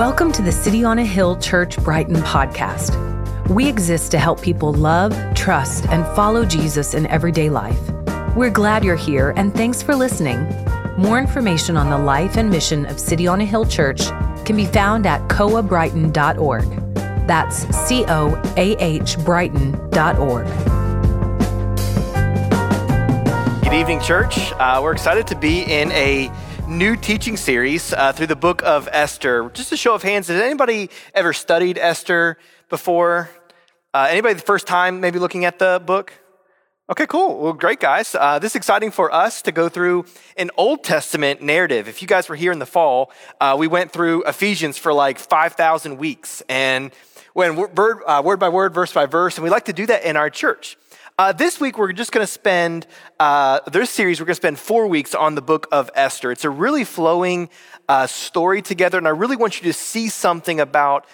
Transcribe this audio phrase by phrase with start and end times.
[0.00, 2.96] Welcome to the City on a Hill Church Brighton podcast.
[3.50, 7.78] We exist to help people love, trust, and follow Jesus in everyday life.
[8.34, 10.38] We're glad you're here and thanks for listening.
[10.96, 14.00] More information on the life and mission of City on a Hill Church
[14.46, 16.96] can be found at coahbrighton.org.
[17.26, 20.46] That's C O A H Brighton.org.
[23.62, 24.50] Good evening, church.
[24.52, 26.32] Uh, we're excited to be in a
[26.70, 29.50] new teaching series uh, through the book of Esther.
[29.52, 32.38] Just a show of hands, has anybody ever studied Esther
[32.68, 33.28] before?
[33.92, 36.12] Uh, anybody the first time maybe looking at the book?
[36.88, 37.40] Okay, cool.
[37.40, 38.14] Well, great, guys.
[38.14, 40.04] Uh, this is exciting for us to go through
[40.36, 41.88] an Old Testament narrative.
[41.88, 43.10] If you guys were here in the fall,
[43.40, 46.92] uh, we went through Ephesians for like 5,000 weeks and
[47.34, 50.04] went word, uh, word by word, verse by verse, and we like to do that
[50.04, 50.76] in our church.
[51.20, 52.86] Uh, this week, we're just going to spend,
[53.18, 56.32] uh, this series, we're going to spend four weeks on the book of Esther.
[56.32, 57.50] It's a really flowing
[57.90, 61.04] uh, story together, and I really want you to see something about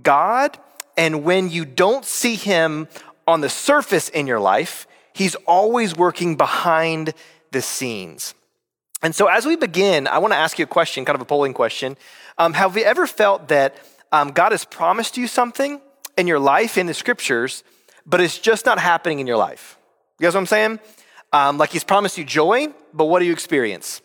[0.00, 0.56] God.
[0.96, 2.86] And when you don't see Him
[3.26, 7.12] on the surface in your life, He's always working behind
[7.50, 8.34] the scenes.
[9.02, 11.24] And so, as we begin, I want to ask you a question, kind of a
[11.24, 11.96] polling question.
[12.38, 13.76] Um, have you ever felt that
[14.12, 15.80] um, God has promised you something
[16.16, 17.64] in your life in the scriptures?
[18.08, 19.78] But it's just not happening in your life.
[20.18, 20.80] You guys what I'm saying?
[21.32, 24.00] Um, like he's promised you joy, but what do you experience?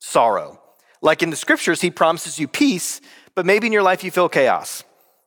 [0.00, 0.60] Sorrow.
[1.00, 3.00] Like in the scriptures, he promises you peace,
[3.34, 4.82] but maybe in your life you feel chaos.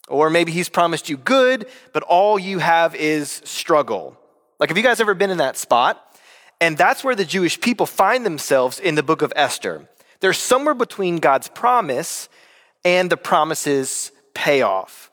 [0.10, 4.20] Or maybe he's promised you good, but all you have is struggle.
[4.60, 6.04] Like, have you guys ever been in that spot?
[6.60, 9.88] And that's where the Jewish people find themselves in the book of Esther.
[10.20, 12.28] They're somewhere between God's promise
[12.84, 15.12] and the promise's payoff.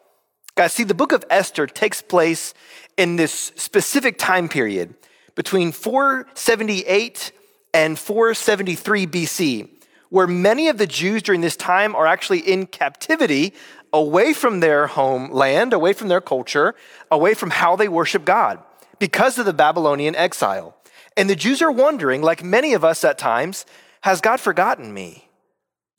[0.57, 2.55] Guys, see, the book of Esther takes place
[2.97, 4.95] in this specific time period
[5.35, 7.33] between 478
[7.75, 9.69] and 473 BC,
[10.09, 13.53] where many of the Jews during this time are actually in captivity
[13.93, 16.75] away from their homeland, away from their culture,
[17.11, 18.63] away from how they worship God
[18.99, 20.75] because of the Babylonian exile.
[21.17, 23.67] And the Jews are wondering, like many of us at times,
[24.03, 25.29] has God forgotten me?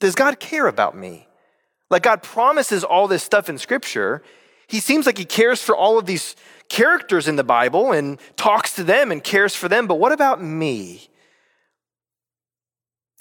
[0.00, 1.28] Does God care about me?
[1.90, 4.22] Like God promises all this stuff in scripture.
[4.66, 6.36] He seems like he cares for all of these
[6.68, 10.42] characters in the Bible and talks to them and cares for them, but what about
[10.42, 11.08] me?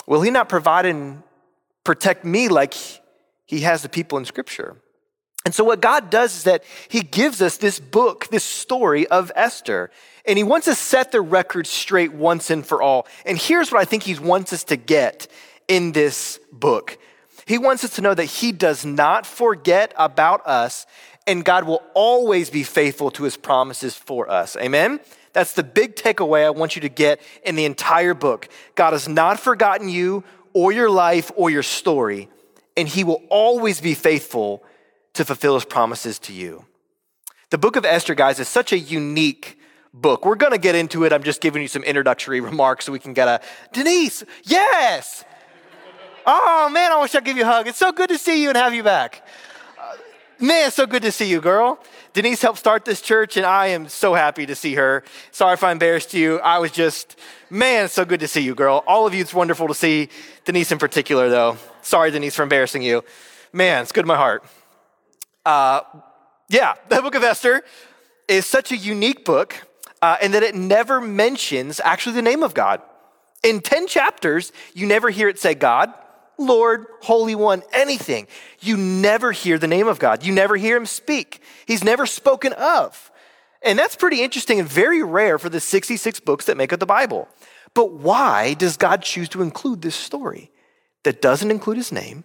[0.06, 1.24] Will he not provide and
[1.84, 2.74] protect me like
[3.46, 4.78] he has the people in Scripture?
[5.48, 9.32] And so, what God does is that He gives us this book, this story of
[9.34, 9.92] Esther,
[10.26, 13.08] and He wants to set the record straight once and for all.
[13.26, 15.28] And here's what I think He wants us to get
[15.70, 16.98] in this book
[17.48, 20.86] He wants us to know that He does not forget about us,
[21.26, 24.56] and God will always be faithful to his promises for us.
[24.58, 25.00] Amen?
[25.34, 28.50] That's the big takeaway I want you to get in the entire book.
[28.76, 32.30] God has not forgotten you or your life or your story,
[32.76, 34.64] and he will always be faithful
[35.14, 36.66] to fulfill his promises to you.
[37.50, 39.58] The book of Esther, guys, is such a unique
[39.94, 40.26] book.
[40.26, 41.14] We're going to get into it.
[41.14, 43.42] I'm just giving you some introductory remarks so we can get a
[43.72, 45.24] Denise, yes.
[46.30, 47.68] Oh man, I wish I could give you a hug.
[47.68, 49.26] It's so good to see you and have you back.
[50.40, 51.80] Man, so good to see you, girl.
[52.12, 55.04] Denise helped start this church, and I am so happy to see her.
[55.32, 56.40] Sorry if I embarrassed you.
[56.40, 57.18] I was just,
[57.50, 58.84] man, so good to see you, girl.
[58.86, 60.10] All of you, it's wonderful to see.
[60.44, 61.58] Denise in particular, though.
[61.82, 63.04] Sorry, Denise, for embarrassing you.
[63.54, 64.44] Man, it's good in my heart.
[65.46, 65.82] Uh,
[66.50, 67.64] yeah, the book of Esther
[68.28, 69.56] is such a unique book
[70.02, 72.82] uh, in that it never mentions actually the name of God.
[73.44, 75.94] In 10 chapters, you never hear it say God.
[76.38, 78.28] Lord, Holy One, anything.
[78.60, 80.24] You never hear the name of God.
[80.24, 81.42] You never hear him speak.
[81.66, 83.12] He's never spoken of.
[83.62, 86.86] And that's pretty interesting and very rare for the 66 books that make up the
[86.86, 87.28] Bible.
[87.74, 90.52] But why does God choose to include this story
[91.04, 92.24] that doesn't include his name,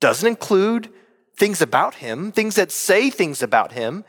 [0.00, 0.90] doesn't include
[1.36, 4.04] things about him, things that say things about him?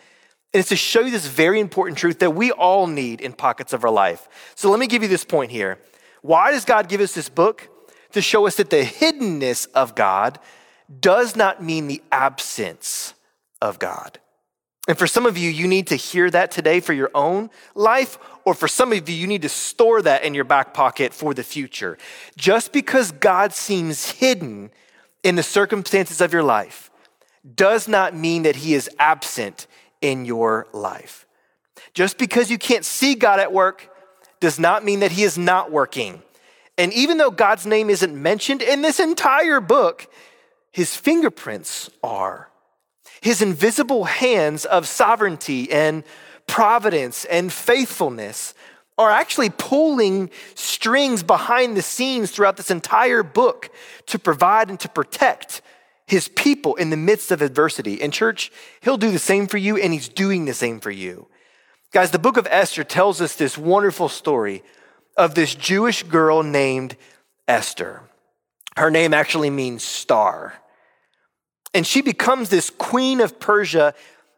[0.53, 3.73] And it's to show you this very important truth that we all need in pockets
[3.73, 4.27] of our life.
[4.55, 5.79] So let me give you this point here.
[6.21, 7.67] Why does God give us this book?
[8.15, 10.39] To show us that the hiddenness of God
[11.01, 13.13] does not mean the absence
[13.61, 14.19] of God.
[14.87, 18.17] And for some of you, you need to hear that today for your own life,
[18.45, 21.33] or for some of you, you need to store that in your back pocket for
[21.33, 21.97] the future.
[22.37, 24.71] Just because God seems hidden
[25.21, 26.89] in the circumstances of your life
[27.55, 29.67] does not mean that he is absent
[29.99, 31.27] in your life.
[31.93, 33.89] Just because you can't see God at work
[34.39, 36.21] does not mean that he is not working.
[36.77, 40.07] And even though God's name isn't mentioned in this entire book,
[40.71, 42.49] his fingerprints are.
[43.21, 46.03] His invisible hands of sovereignty and
[46.47, 48.53] providence and faithfulness
[48.97, 53.69] are actually pulling strings behind the scenes throughout this entire book
[54.07, 55.61] to provide and to protect
[56.07, 57.95] his people in the midst of adversity.
[57.95, 58.51] In church,
[58.81, 61.27] he'll do the same for you, and he's doing the same for you.
[61.91, 64.63] Guys, the book of Esther tells us this wonderful story
[65.17, 66.95] of this Jewish girl named
[67.47, 68.01] Esther.
[68.77, 70.55] Her name actually means star.
[71.73, 73.93] And she becomes this queen of Persia,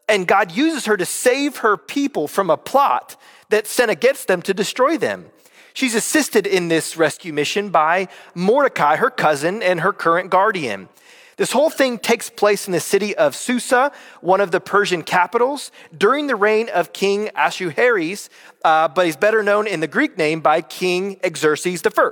[0.07, 3.19] and God uses her to save her people from a plot
[3.49, 5.27] that's sent against them to destroy them.
[5.73, 10.89] She's assisted in this rescue mission by Mordecai, her cousin, and her current guardian.
[11.37, 13.91] This whole thing takes place in the city of Susa,
[14.21, 18.29] one of the Persian capitals, during the reign of King Ahasuerus,
[18.65, 22.09] uh, but he's better known in the Greek name by King Xerxes I.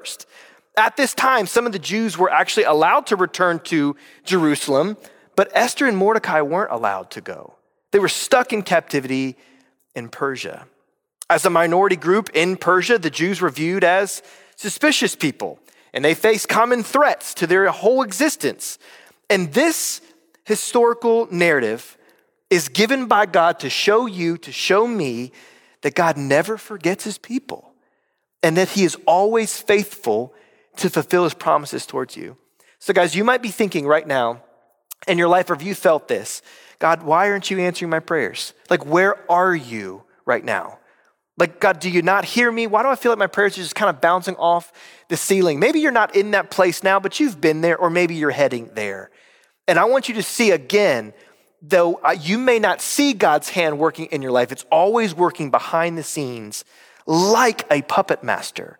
[0.78, 3.96] At this time, some of the Jews were actually allowed to return to
[4.26, 4.96] Jerusalem,
[5.36, 7.56] but Esther and Mordecai weren't allowed to go.
[7.92, 9.38] They were stuck in captivity
[9.96, 10.68] in Persia.
[11.32, 14.22] As a minority group in Persia, the Jews were viewed as
[14.56, 15.58] suspicious people,
[15.94, 18.78] and they faced common threats to their whole existence.
[19.30, 20.02] And this
[20.44, 21.98] historical narrative
[22.50, 25.32] is given by God to show you, to show me,
[25.82, 27.74] that God never forgets his people
[28.42, 30.34] and that he is always faithful
[30.78, 32.38] to fulfill his promises towards you.
[32.80, 34.44] So, guys, you might be thinking right now
[35.08, 36.42] in your life, or have you felt this?
[36.78, 38.54] God, why aren't you answering my prayers?
[38.70, 40.80] Like, where are you right now?
[41.38, 42.68] Like, God, do you not hear me?
[42.68, 44.72] Why do I feel like my prayers are just kind of bouncing off
[45.10, 45.60] the ceiling?
[45.60, 48.70] Maybe you're not in that place now, but you've been there, or maybe you're heading
[48.74, 49.10] there.
[49.68, 51.14] And I want you to see again,
[51.62, 55.52] though uh, you may not see God's hand working in your life, it's always working
[55.52, 56.66] behind the scenes
[57.06, 58.80] like a puppet master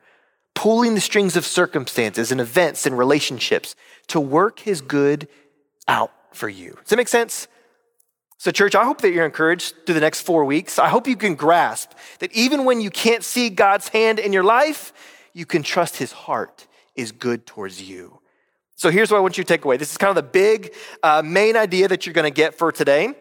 [0.56, 3.76] pulling the strings of circumstances and events and relationships
[4.08, 5.28] to work his good
[5.88, 6.72] out for you.
[6.72, 7.48] Does that make sense?
[8.38, 10.80] So, church, I hope that you're encouraged through the next four weeks.
[10.80, 14.44] I hope you can grasp that even when you can't see God's hand in your
[14.44, 14.94] life,
[15.34, 18.20] you can trust his heart is good towards you.
[18.76, 19.78] So, here's what I want you to take away.
[19.78, 22.72] This is kind of the big uh, main idea that you're going to get for
[22.72, 23.14] today.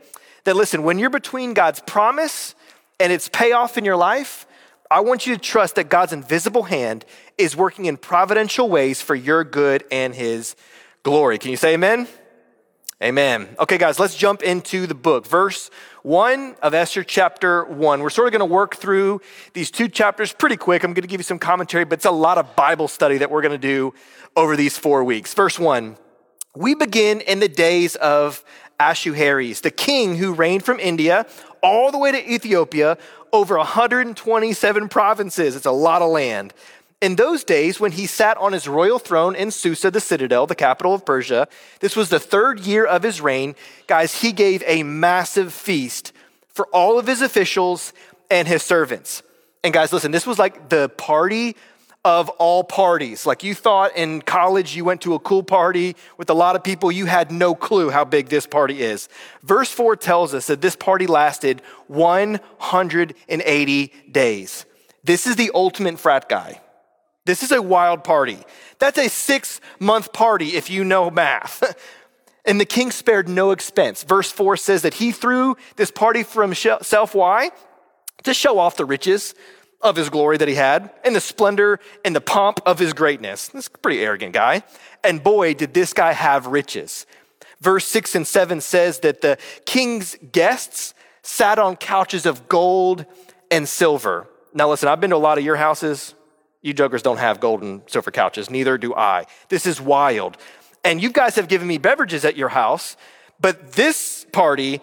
[0.45, 2.55] That listen, when you're between God's promise
[2.99, 4.47] and its payoff in your life,
[4.91, 7.05] I want you to trust that God's invisible hand
[7.39, 10.55] is working in providential ways for your good and his
[11.03, 11.39] glory.
[11.39, 12.09] Can you say amen?
[13.02, 13.49] Amen.
[13.58, 15.26] Okay, guys, let's jump into the book.
[15.26, 15.69] Verse
[16.02, 18.00] 1 of Esther, chapter 1.
[18.00, 19.20] We're sort of going to work through
[19.52, 20.85] these two chapters pretty quick.
[20.85, 23.32] I'm going to give you some commentary, but it's a lot of Bible study that
[23.32, 23.94] we're going to do
[24.37, 25.35] over these four weeks.
[25.35, 25.96] Verse 1
[26.55, 28.44] We begin in the days of
[28.79, 31.26] Ahasuerus, the king who reigned from India
[31.64, 32.97] all the way to Ethiopia
[33.32, 35.56] over 127 provinces.
[35.56, 36.55] It's a lot of land.
[37.00, 40.55] In those days, when he sat on his royal throne in Susa, the citadel, the
[40.55, 41.49] capital of Persia,
[41.81, 43.55] this was the third year of his reign.
[43.87, 46.12] Guys, he gave a massive feast
[46.49, 47.93] for all of his officials
[48.31, 49.23] and his servants.
[49.62, 51.56] And guys, listen, this was like the party
[52.05, 53.25] of all parties.
[53.25, 56.62] Like you thought in college you went to a cool party with a lot of
[56.62, 59.08] people, you had no clue how big this party is.
[59.43, 64.67] Verse 4 tells us that this party lasted 180 days.
[65.02, 66.61] This is the ultimate frat guy.
[67.25, 68.38] This is a wild party.
[68.79, 71.76] That's a six month party if you know math.
[72.44, 74.03] and the king spared no expense.
[74.03, 77.15] Verse 4 says that he threw this party for himself.
[77.15, 77.50] Why?
[78.25, 79.35] To show off the riches
[79.81, 83.49] of his glory that he had and the splendor and the pomp of his greatness.
[83.49, 84.62] This is a pretty arrogant guy.
[85.02, 87.07] And boy, did this guy have riches.
[87.61, 93.07] Verse 6 and 7 says that the king's guests sat on couches of gold
[93.50, 94.26] and silver.
[94.52, 96.14] Now, listen, I've been to a lot of your houses.
[96.64, 99.26] You jokers don't have gold and silver couches, neither do I.
[99.50, 100.38] This is wild.
[100.83, 102.97] And you guys have given me beverages at your house,
[103.38, 104.80] but this party,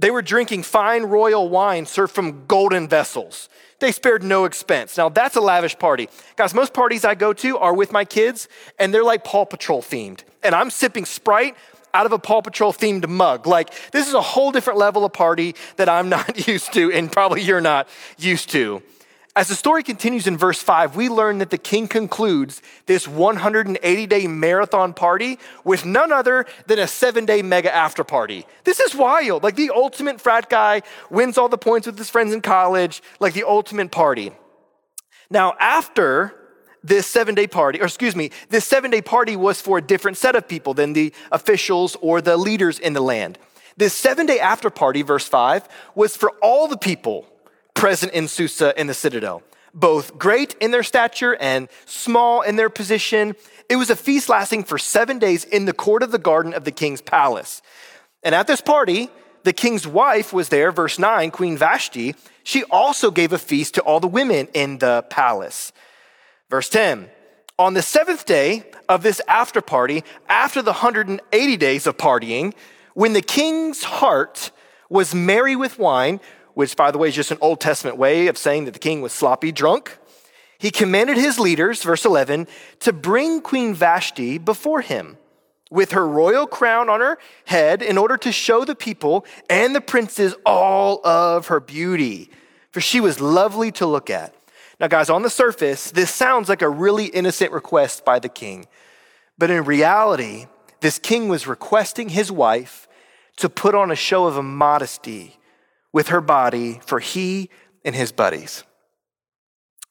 [0.00, 3.48] they were drinking fine royal wine served from golden vessels.
[3.78, 4.96] They spared no expense.
[4.96, 6.08] Now, that's a lavish party.
[6.34, 8.48] Guys, most parties I go to are with my kids,
[8.80, 10.24] and they're like Paw Patrol themed.
[10.42, 11.56] And I'm sipping Sprite
[11.92, 13.46] out of a Paw Patrol themed mug.
[13.46, 17.12] Like, this is a whole different level of party that I'm not used to, and
[17.12, 18.82] probably you're not used to.
[19.36, 24.06] As the story continues in verse 5, we learn that the king concludes this 180
[24.06, 28.46] day marathon party with none other than a seven day mega after party.
[28.62, 29.42] This is wild.
[29.42, 33.34] Like the ultimate frat guy wins all the points with his friends in college, like
[33.34, 34.30] the ultimate party.
[35.30, 36.32] Now, after
[36.84, 40.16] this seven day party, or excuse me, this seven day party was for a different
[40.16, 43.40] set of people than the officials or the leaders in the land.
[43.76, 47.26] This seven day after party, verse 5, was for all the people
[47.74, 49.42] present in Susa in the citadel,
[49.74, 53.34] both great in their stature and small in their position.
[53.68, 56.64] It was a feast lasting for seven days in the court of the garden of
[56.64, 57.60] the king's palace.
[58.22, 59.10] And at this party,
[59.42, 62.14] the king's wife was there, verse 9, Queen Vashti.
[62.42, 65.72] She also gave a feast to all the women in the palace.
[66.48, 67.10] Verse 10
[67.58, 72.54] On the seventh day of this after party, after the 180 days of partying,
[72.94, 74.50] when the king's heart
[74.88, 76.20] was merry with wine,
[76.54, 79.02] which, by the way, is just an Old Testament way of saying that the king
[79.02, 79.98] was sloppy drunk,
[80.58, 82.46] he commanded his leaders, verse 11,
[82.80, 85.18] to bring Queen Vashti before him
[85.70, 89.80] with her royal crown on her head in order to show the people and the
[89.80, 92.30] princes all of her beauty,
[92.70, 94.34] for she was lovely to look at.
[94.80, 98.66] Now, guys, on the surface, this sounds like a really innocent request by the king.
[99.36, 100.46] But in reality,
[100.80, 102.88] this king was requesting his wife
[103.36, 105.38] to put on a show of modesty
[105.94, 107.48] with her body for he
[107.84, 108.64] and his buddies.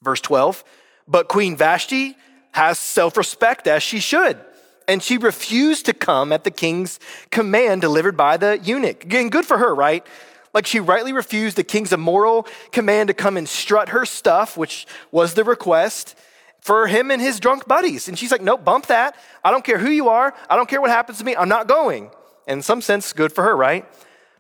[0.04, 0.64] Verse 12,
[1.08, 2.16] but Queen Vashti
[2.52, 4.38] has self respect as she should,
[4.88, 7.00] and she refused to come at the king's
[7.32, 9.06] command delivered by the eunuch.
[9.06, 10.06] Again, good for her, right?
[10.54, 14.86] Like she rightly refused the king's immoral command to come and strut her stuff, which
[15.10, 16.16] was the request
[16.60, 18.08] for him and his drunk buddies.
[18.08, 19.16] And she's like, nope, bump that.
[19.44, 20.34] I don't care who you are.
[20.50, 21.36] I don't care what happens to me.
[21.36, 22.12] I'm not going.
[22.46, 23.86] And in some sense, good for her, right?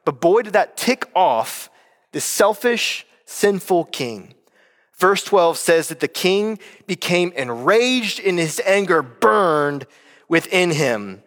[0.05, 1.69] But boy, did that tick off
[2.11, 4.35] this selfish, sinful king.
[4.95, 9.85] Verse 12 says that the king became enraged and his anger burned
[10.29, 11.23] within him.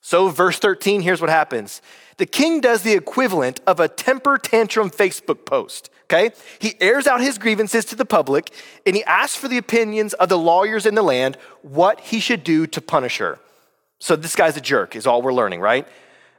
[0.00, 1.82] So, verse 13, here's what happens
[2.16, 5.90] the king does the equivalent of a temper tantrum Facebook post.
[6.04, 6.30] Okay?
[6.58, 8.50] He airs out his grievances to the public
[8.86, 12.42] and he asks for the opinions of the lawyers in the land what he should
[12.42, 13.38] do to punish her.
[13.98, 15.86] So this guy's a jerk, is all we're learning, right?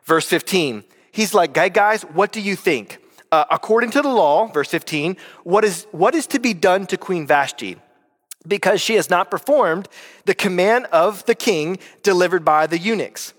[0.03, 2.99] Verse 15, he's like, guys, what do you think?
[3.31, 6.97] Uh, according to the law, verse 15, what is, what is to be done to
[6.97, 7.77] Queen Vashti?
[8.47, 9.87] Because she has not performed
[10.25, 13.33] the command of the king delivered by the eunuchs.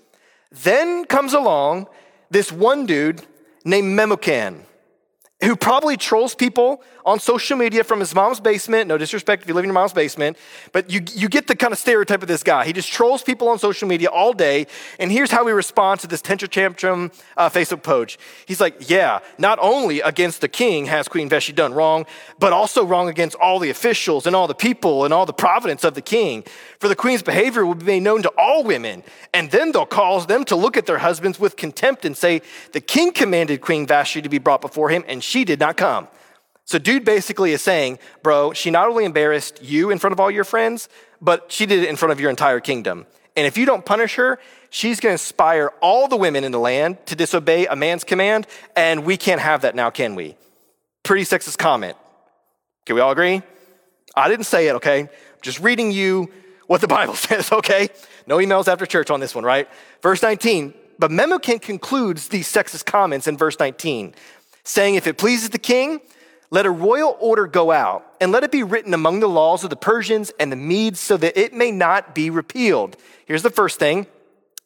[0.51, 1.87] Then comes along
[2.29, 3.25] this one dude
[3.65, 4.61] named Memucan,
[5.43, 8.87] who probably trolls people on social media from his mom's basement.
[8.87, 10.37] No disrespect if you live in your mom's basement,
[10.71, 12.65] but you, you get the kind of stereotype of this guy.
[12.65, 14.67] He just trolls people on social media all day.
[14.99, 18.17] And here's how he responds to this Tentra Tantrum uh, Facebook post.
[18.45, 22.05] He's like, Yeah, not only against the king has Queen Vashti done wrong,
[22.39, 25.83] but also wrong against all the officials and all the people and all the providence
[25.83, 26.43] of the king.
[26.79, 29.03] For the queen's behavior will be made known to all women,
[29.33, 32.41] and then they'll cause them to look at their husbands with contempt and say,
[32.71, 36.07] The king commanded Queen Vashti to be brought before him, and she did not come.
[36.65, 40.31] So, dude basically is saying, bro, she not only embarrassed you in front of all
[40.31, 40.89] your friends,
[41.19, 43.05] but she did it in front of your entire kingdom.
[43.35, 44.39] And if you don't punish her,
[44.69, 48.47] she's going to inspire all the women in the land to disobey a man's command,
[48.75, 50.35] and we can't have that now, can we?
[51.03, 51.97] Pretty sexist comment.
[52.85, 53.41] Can we all agree?
[54.15, 55.09] I didn't say it, okay?
[55.41, 56.29] Just reading you
[56.67, 57.89] what the Bible says, okay?
[58.27, 59.67] No emails after church on this one, right?
[60.01, 60.73] Verse 19.
[60.99, 64.13] But Memucan concludes these sexist comments in verse 19,
[64.63, 65.99] saying, If it pleases the king,
[66.51, 69.69] let a royal order go out, and let it be written among the laws of
[69.69, 72.97] the Persians and the Medes so that it may not be repealed.
[73.25, 74.05] Here's the first thing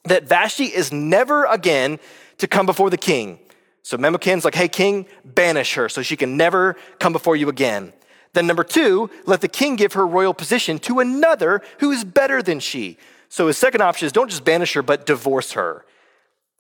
[0.04, 2.00] that Vashti is never again
[2.40, 3.40] to come before the king.
[3.84, 7.94] So Memucan's like, hey, king, banish her so she can never come before you again.
[8.34, 12.42] Then, number two, let the king give her royal position to another who is better
[12.42, 12.98] than she.
[13.30, 15.86] So his second option is don't just banish her, but divorce her.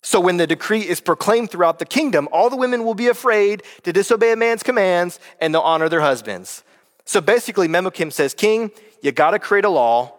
[0.05, 3.63] So when the decree is proclaimed throughout the kingdom, all the women will be afraid
[3.81, 6.63] to disobey a man's commands and they'll honor their husbands.
[7.05, 8.69] So basically, Memucan says, King,
[9.01, 10.13] you got to create a law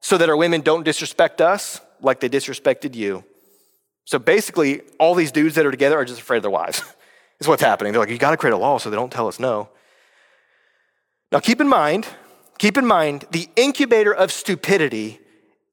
[0.00, 3.22] so that our women don't disrespect us like they disrespected you.
[4.06, 6.82] So basically, all these dudes that are together are just afraid of their wives.
[7.38, 7.92] is what's happening.
[7.92, 9.68] They're like, you got to create a law so they don't tell us no.
[11.30, 12.06] Now, keep in mind,
[12.56, 15.20] keep in mind, the incubator of stupidity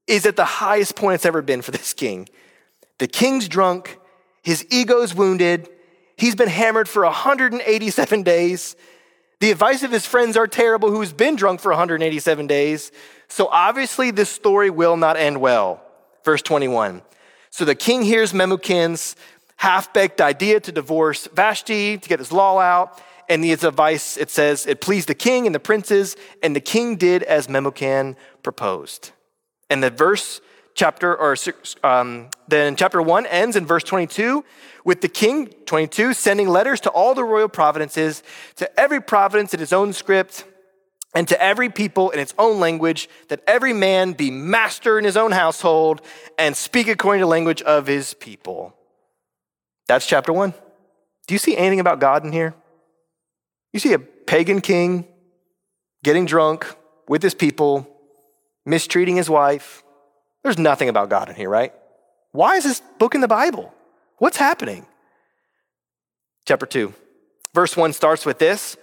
[0.07, 2.27] is at the highest point it's ever been for this king.
[2.99, 3.99] The king's drunk,
[4.41, 5.69] his ego's wounded,
[6.17, 8.75] he's been hammered for 187 days.
[9.39, 12.91] The advice of his friends are terrible, who's been drunk for 187 days.
[13.27, 15.81] So obviously, this story will not end well.
[16.23, 17.01] Verse 21.
[17.51, 19.15] So the king hears Memucan's
[19.57, 23.01] half baked idea to divorce Vashti, to get his law out.
[23.27, 26.95] And the advice, it says, it pleased the king and the princes, and the king
[26.95, 29.11] did as Memucan proposed.
[29.69, 30.41] And the verse
[30.75, 31.35] chapter, or
[31.83, 34.43] um, then chapter 1 ends in verse 22
[34.83, 38.21] with the king, 22, sending letters to all the royal providences,
[38.55, 40.43] to every province in its own script,
[41.15, 45.17] and to every people in its own language, that every man be master in his
[45.17, 46.01] own household
[46.37, 48.75] and speak according to the language of his people.
[49.87, 50.53] That's chapter 1.
[51.27, 52.53] Do you see anything about God in here?
[53.73, 55.07] You see a pagan king
[56.03, 56.67] getting drunk
[57.07, 57.87] with his people,
[58.65, 59.83] mistreating his wife,
[60.45, 61.73] there's nothing about God in here, right?
[62.35, 63.73] Why is this book in the Bible?
[64.17, 64.85] What's happening?
[66.45, 66.93] Chapter 2,
[67.53, 68.75] verse 1 starts with this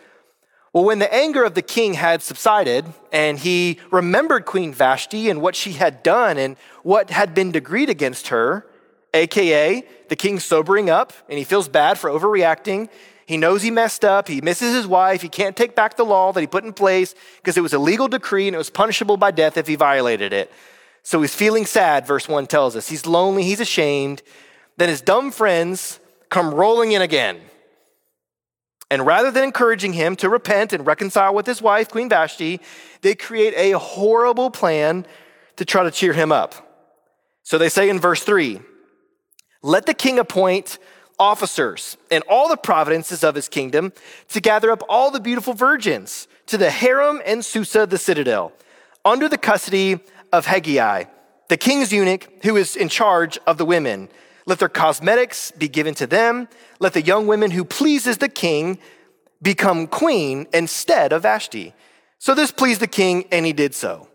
[0.73, 5.43] Well, when the anger of the king had subsided and he remembered Queen Vashti and
[5.43, 8.67] what she had done and what had been decreed against her,
[9.13, 12.89] aka the king sobering up and he feels bad for overreacting.
[13.27, 14.29] He knows he messed up.
[14.29, 15.21] He misses his wife.
[15.21, 17.79] He can't take back the law that he put in place because it was a
[17.79, 20.51] legal decree and it was punishable by death if he violated it.
[21.03, 22.89] So he's feeling sad, verse 1 tells us.
[22.89, 24.23] He's lonely, he's ashamed.
[24.77, 25.99] Then his dumb friends
[26.31, 27.41] come rolling in again.
[28.91, 32.61] And rather than encouraging him to repent and reconcile with his wife, Queen Vashti,
[33.01, 35.07] they create a horrible plan
[35.57, 36.55] to try to cheer him up.
[37.43, 38.61] So they say in verse 3
[39.63, 40.79] Let the king appoint
[41.19, 43.93] officers in all the provinces of his kingdom
[44.29, 48.53] to gather up all the beautiful virgins to the harem and Susa, the citadel,
[49.05, 50.01] under the custody
[50.33, 51.09] of Hegai,
[51.49, 54.09] the king's eunuch who is in charge of the women.
[54.47, 56.49] Let their cosmetics be given to them.
[56.81, 58.79] Let the young women who pleases the king
[59.41, 61.75] become queen instead of Vashti.
[62.19, 64.09] So this pleased the king, and he did so.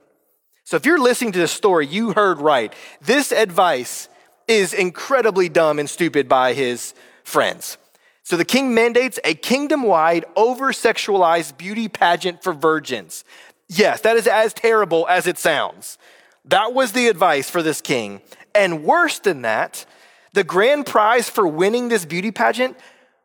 [0.64, 2.74] So if you're listening to this story, you heard right.
[3.02, 4.10] This advice
[4.48, 6.94] is incredibly dumb and stupid by his
[7.24, 7.78] friends.
[8.24, 13.24] So the king mandates a kingdom wide, over sexualized beauty pageant for virgins.
[13.70, 15.98] Yes, that is as terrible as it sounds.
[16.46, 18.22] That was the advice for this king.
[18.56, 19.86] And worse than that,
[20.34, 22.78] the grand prize for winning this beauty pageant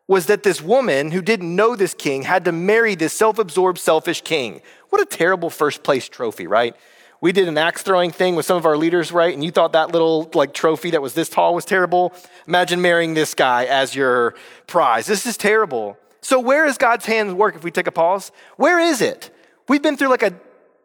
[0.09, 3.79] was that this woman who didn't know this king had to marry this self absorbed,
[3.79, 4.61] selfish king.
[4.91, 6.77] What a terrible first place trophy, right?
[7.21, 9.33] We did an axe throwing thing with some of our leaders, right?
[9.33, 12.13] And you thought that little like trophy that was this tall was terrible.
[12.49, 14.35] Imagine marrying this guy as your
[14.67, 15.07] prize.
[15.07, 15.97] This is terrible.
[16.21, 18.33] So where is God's hand work if we take a pause?
[18.57, 19.32] Where is it?
[19.69, 20.35] We've been through like a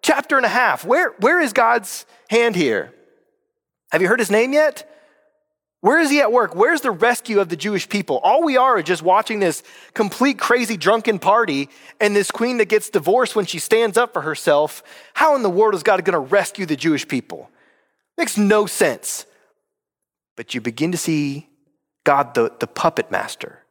[0.02, 0.86] chapter and a half.
[0.86, 2.94] Where, where is God's hand here?
[3.92, 4.90] Have you heard his name yet?
[5.82, 6.56] Where is he at work?
[6.56, 8.18] Where's the rescue of the Jewish people?
[8.24, 9.62] All we are is just watching this
[9.94, 11.70] complete crazy drunken party
[12.00, 14.82] and this queen that gets divorced when she stands up for herself.
[15.14, 17.52] How in the world is God going to rescue the Jewish people?
[18.18, 19.26] Makes no sense.
[20.36, 21.48] But you begin to see
[22.04, 23.63] God, the, the puppet master,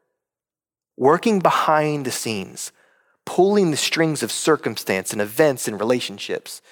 [0.96, 2.70] working behind the scenes,
[3.26, 6.62] pulling the strings of circumstance and events and relationships,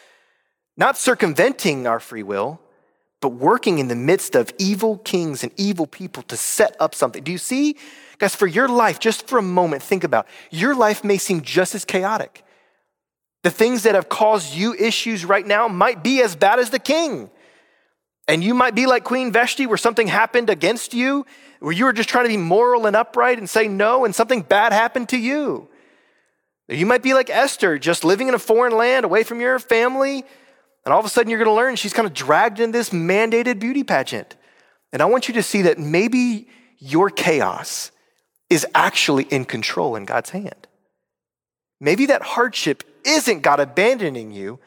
[0.76, 2.60] not circumventing our free will
[3.24, 7.24] but working in the midst of evil kings and evil people to set up something.
[7.24, 7.78] Do you see?
[8.18, 11.74] Guys, for your life, just for a moment, think about your life may seem just
[11.74, 12.44] as chaotic.
[13.42, 16.78] The things that have caused you issues right now might be as bad as the
[16.78, 17.30] king.
[18.28, 21.24] And you might be like Queen Vashti, where something happened against you,
[21.60, 24.42] where you were just trying to be moral and upright and say no, and something
[24.42, 25.66] bad happened to you.
[26.68, 30.24] You might be like Esther, just living in a foreign land away from your family,
[30.84, 32.90] and all of a sudden, you're going to learn she's kind of dragged in this
[32.90, 34.36] mandated beauty pageant.
[34.92, 36.48] And I want you to see that maybe
[36.78, 37.90] your chaos
[38.50, 40.66] is actually in control in God's hand.
[41.80, 44.58] Maybe that hardship isn't God abandoning you,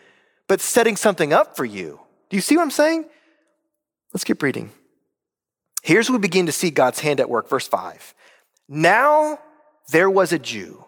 [0.48, 2.00] but setting something up for you.
[2.30, 3.06] Do you see what I'm saying?
[4.14, 4.72] Let's keep reading.
[5.84, 7.48] Here's where we begin to see God's hand at work.
[7.48, 8.14] Verse 5.
[8.68, 9.40] Now
[9.92, 10.84] there was a Jew.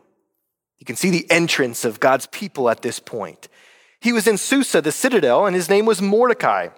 [0.80, 3.48] You can see the entrance of God's people at this point.
[4.00, 6.70] He was in Susa, the citadel, and his name was Mordecai,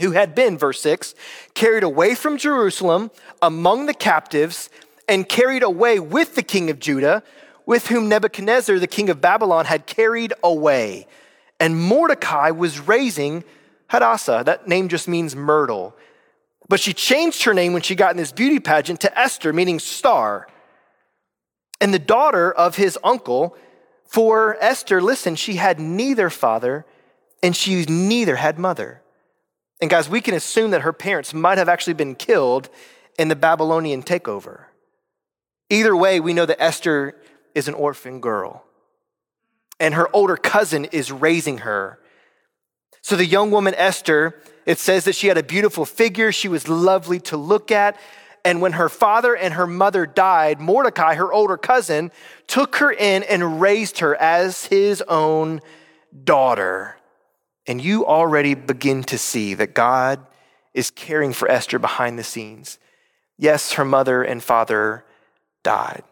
[0.00, 1.14] who had been, verse 6,
[1.54, 3.10] carried away from Jerusalem
[3.42, 4.70] among the captives
[5.08, 7.22] and carried away with the king of Judah,
[7.66, 11.06] with whom Nebuchadnezzar, the king of Babylon, had carried away.
[11.60, 13.44] And Mordecai was raising
[13.88, 14.42] Hadassah.
[14.46, 15.94] That name just means myrtle.
[16.68, 19.78] But she changed her name when she got in this beauty pageant to Esther, meaning
[19.80, 20.46] star.
[21.80, 23.56] And the daughter of his uncle,
[24.04, 26.84] for Esther, listen, she had neither father
[27.42, 29.02] and she neither had mother.
[29.80, 32.68] And guys, we can assume that her parents might have actually been killed
[33.18, 34.64] in the Babylonian takeover.
[35.70, 37.14] Either way, we know that Esther
[37.54, 38.64] is an orphan girl
[39.80, 41.98] and her older cousin is raising her.
[43.02, 46.68] So the young woman Esther, it says that she had a beautiful figure, she was
[46.68, 47.98] lovely to look at.
[48.44, 52.10] And when her father and her mother died, Mordecai, her older cousin,
[52.46, 55.60] took her in and raised her as his own
[56.24, 56.96] daughter.
[57.66, 60.20] And you already begin to see that God
[60.72, 62.78] is caring for Esther behind the scenes.
[63.36, 65.04] Yes, her mother and father
[65.62, 66.04] died.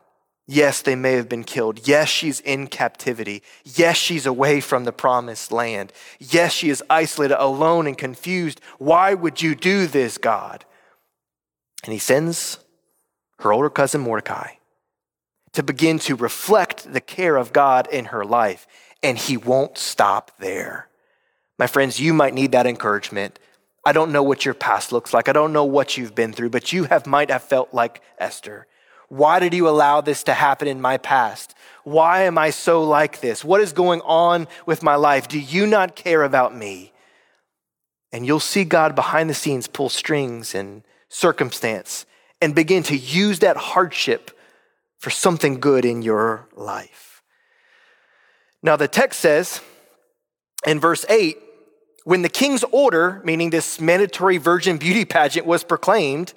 [0.48, 1.88] Yes, they may have been killed.
[1.88, 3.42] Yes, she's in captivity.
[3.64, 5.92] Yes, she's away from the promised land.
[6.20, 8.60] Yes, she is isolated, alone, and confused.
[8.78, 10.64] Why would you do this, God?
[11.84, 12.58] And he sends
[13.40, 14.54] her older cousin Mordecai
[15.52, 18.66] to begin to reflect the care of God in her life.
[19.02, 20.88] And he won't stop there.
[21.58, 23.38] My friends, you might need that encouragement.
[23.84, 25.28] I don't know what your past looks like.
[25.28, 28.66] I don't know what you've been through, but you have might have felt like Esther,
[29.08, 31.54] Why did you allow this to happen in my past?
[31.84, 33.44] Why am I so like this?
[33.44, 35.28] What is going on with my life?
[35.28, 36.92] Do you not care about me?
[38.12, 40.82] And you'll see God behind the scenes pull strings and
[41.16, 42.04] circumstance
[42.42, 44.30] and begin to use that hardship
[44.98, 47.22] for something good in your life.
[48.62, 49.60] Now, the text says
[50.66, 51.38] in verse 8
[52.04, 56.34] when the king's order, meaning this mandatory virgin beauty pageant, was proclaimed,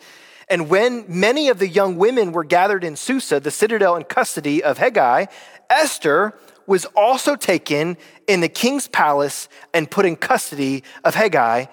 [0.49, 4.63] and when many of the young women were gathered in Susa, the citadel in custody
[4.63, 5.27] of Hegai,
[5.69, 6.33] Esther
[6.65, 11.67] was also taken in the king's palace and put in custody of Hegai,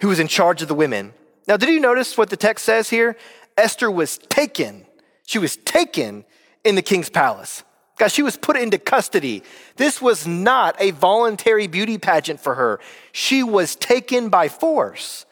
[0.00, 1.14] who was in charge of the women.
[1.48, 3.16] Now, did you notice what the text says here?
[3.56, 4.86] Esther was taken.
[5.26, 6.24] She was taken
[6.64, 7.64] in the king's palace.
[7.98, 9.42] Guys, she was put into custody.
[9.76, 12.80] This was not a voluntary beauty pageant for her.
[13.12, 15.26] She was taken by force.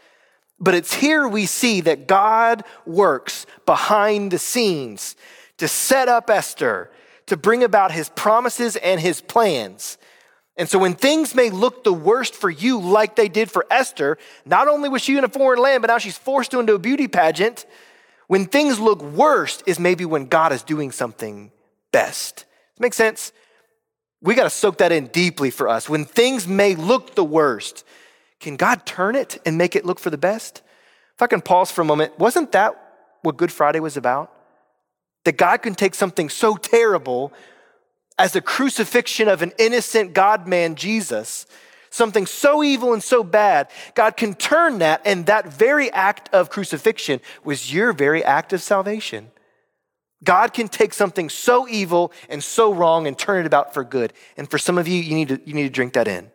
[0.58, 5.16] But it's here we see that God works behind the scenes
[5.56, 6.90] to set up Esther,
[7.26, 9.96] to bring about his promises and his plans.
[10.60, 14.18] And so when things may look the worst for you, like they did for Esther,
[14.44, 17.08] not only was she in a foreign land, but now she's forced into a beauty
[17.08, 17.64] pageant.
[18.26, 21.50] When things look worst is maybe when God is doing something
[21.92, 22.44] best.
[22.74, 23.32] Does make sense?
[24.20, 25.88] We got to soak that in deeply for us.
[25.88, 27.82] When things may look the worst,
[28.38, 30.60] can God turn it and make it look for the best?
[31.14, 32.74] If I can pause for a moment, wasn't that
[33.22, 34.30] what Good Friday was about?
[35.24, 37.32] That God can take something so terrible
[38.20, 41.46] as the crucifixion of an innocent God man, Jesus,
[41.88, 46.50] something so evil and so bad, God can turn that, and that very act of
[46.50, 49.30] crucifixion was your very act of salvation.
[50.22, 54.12] God can take something so evil and so wrong and turn it about for good.
[54.36, 56.30] And for some of you, you need to, you need to drink that in.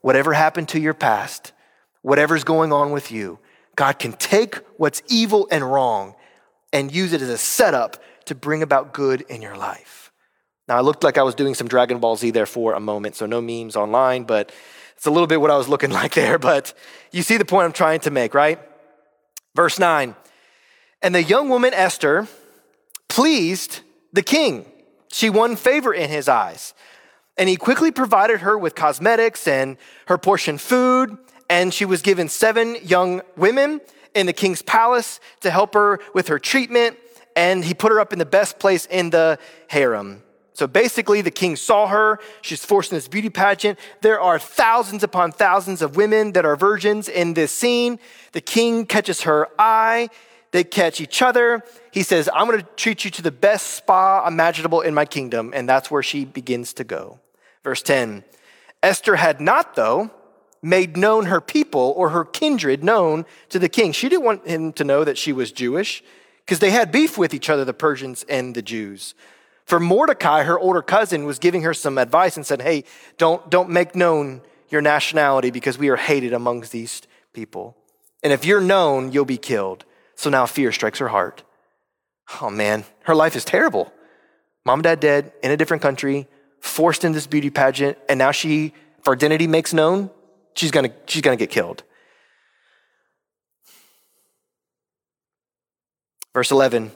[0.00, 1.52] Whatever happened to your past,
[2.00, 3.38] whatever's going on with you,
[3.76, 6.14] God can take what's evil and wrong
[6.72, 10.01] and use it as a setup to bring about good in your life.
[10.68, 13.16] Now, I looked like I was doing some Dragon Ball Z there for a moment,
[13.16, 14.52] so no memes online, but
[14.96, 16.38] it's a little bit what I was looking like there.
[16.38, 16.72] But
[17.10, 18.60] you see the point I'm trying to make, right?
[19.54, 20.14] Verse 9.
[21.02, 22.28] And the young woman Esther
[23.08, 23.80] pleased
[24.12, 24.70] the king.
[25.08, 26.74] She won favor in his eyes.
[27.36, 31.18] And he quickly provided her with cosmetics and her portion food.
[31.50, 33.80] And she was given seven young women
[34.14, 36.96] in the king's palace to help her with her treatment.
[37.34, 40.22] And he put her up in the best place in the harem.
[40.54, 42.18] So basically, the king saw her.
[42.42, 43.78] She's forced in this beauty pageant.
[44.02, 47.98] There are thousands upon thousands of women that are virgins in this scene.
[48.32, 50.10] The king catches her eye.
[50.50, 51.64] They catch each other.
[51.90, 55.52] He says, I'm going to treat you to the best spa imaginable in my kingdom.
[55.54, 57.18] And that's where she begins to go.
[57.64, 58.24] Verse 10
[58.82, 60.10] Esther had not, though,
[60.60, 63.92] made known her people or her kindred known to the king.
[63.92, 66.04] She didn't want him to know that she was Jewish
[66.44, 69.14] because they had beef with each other, the Persians and the Jews.
[69.72, 72.84] For Mordecai, her older cousin, was giving her some advice and said, Hey,
[73.16, 77.00] don't, don't make known your nationality because we are hated amongst these
[77.32, 77.74] people.
[78.22, 79.86] And if you're known, you'll be killed.
[80.14, 81.42] So now fear strikes her heart.
[82.42, 83.90] Oh man, her life is terrible.
[84.66, 86.28] Mom and dad dead, in a different country,
[86.60, 90.10] forced in this beauty pageant, and now she, if her identity makes known,
[90.54, 91.82] she's gonna, she's gonna get killed.
[96.34, 96.92] Verse 11,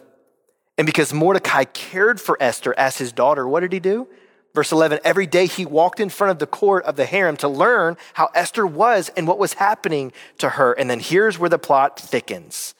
[0.78, 4.08] and because Mordecai cared for Esther as his daughter, what did he do?
[4.54, 7.48] Verse 11, every day he walked in front of the court of the harem to
[7.48, 10.72] learn how Esther was and what was happening to her.
[10.72, 12.74] And then here's where the plot thickens.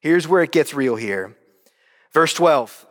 [0.00, 1.34] Here's where it gets real here.
[2.12, 2.86] Verse 12.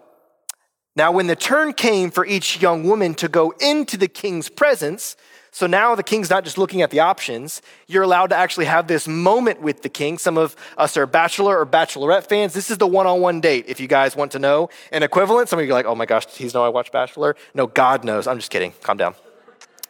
[0.95, 5.15] Now, when the turn came for each young woman to go into the king's presence,
[5.53, 7.61] so now the king's not just looking at the options.
[7.85, 10.17] You're allowed to actually have this moment with the king.
[10.17, 12.53] Some of us are bachelor or bachelorette fans.
[12.53, 15.49] This is the one on one date, if you guys want to know an equivalent.
[15.49, 17.35] Some of you are like, oh my gosh, he's know I watch Bachelor.
[17.53, 18.25] No, God knows.
[18.25, 18.73] I'm just kidding.
[18.81, 19.13] Calm down.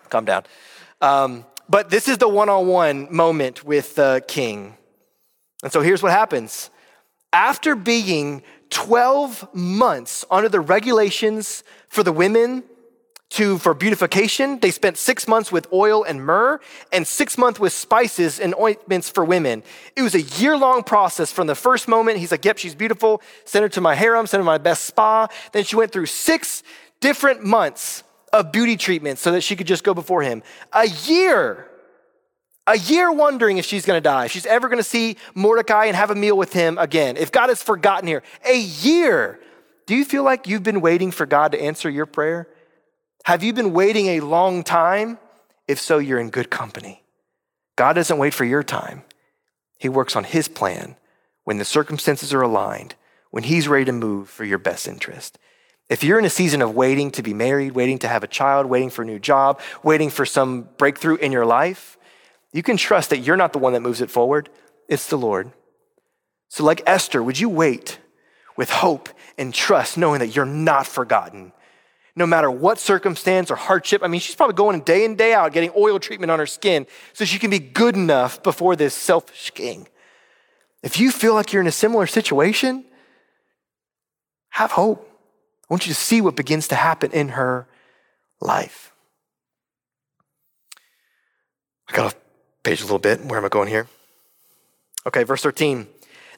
[0.09, 0.43] Calm down.
[0.99, 4.75] Um, but this is the one on one moment with the king.
[5.63, 6.71] And so here's what happens.
[7.31, 12.63] After being 12 months under the regulations for the women
[13.33, 14.59] to for beautification.
[14.59, 16.59] They spent six months with oil and myrrh
[16.91, 19.63] and six months with spices and ointments for women.
[19.95, 22.19] It was a year long process from the first moment.
[22.19, 23.21] He's like, Yep, she's beautiful.
[23.45, 25.27] Send her to my harem, send her to my best spa.
[25.51, 26.63] Then she went through six
[26.99, 30.43] different months of beauty treatments so that she could just go before him.
[30.71, 31.69] A year.
[32.65, 36.11] A year wondering if she's gonna die, if she's ever gonna see Mordecai and have
[36.11, 38.21] a meal with him again, if God has forgotten here.
[38.45, 39.39] A year.
[39.85, 42.47] Do you feel like you've been waiting for God to answer your prayer?
[43.23, 45.17] Have you been waiting a long time?
[45.65, 47.03] If so, you're in good company.
[47.77, 49.03] God doesn't wait for your time,
[49.79, 50.97] He works on His plan
[51.45, 52.95] when the circumstances are aligned,
[53.31, 55.39] when He's ready to move for your best interest.
[55.89, 58.65] If you're in a season of waiting to be married, waiting to have a child,
[58.65, 61.97] waiting for a new job, waiting for some breakthrough in your life,
[62.51, 64.49] you can trust that you're not the one that moves it forward,
[64.89, 65.51] it's the Lord.
[66.49, 67.99] So, like Esther, would you wait
[68.57, 69.07] with hope
[69.37, 71.53] and trust, knowing that you're not forgotten?
[72.15, 75.51] No matter what circumstance or hardship, I mean, she's probably going day in, day out
[75.51, 79.51] getting oil treatment on her skin so she can be good enough before this selfish
[79.51, 79.87] king.
[80.83, 82.85] If you feel like you're in a similar situation,
[84.49, 85.09] have hope.
[85.63, 87.67] I want you to see what begins to happen in her
[88.39, 88.93] life.
[91.89, 92.17] I got to
[92.61, 93.25] page a little bit.
[93.25, 93.87] Where am I going here?
[95.07, 95.87] Okay, verse 13.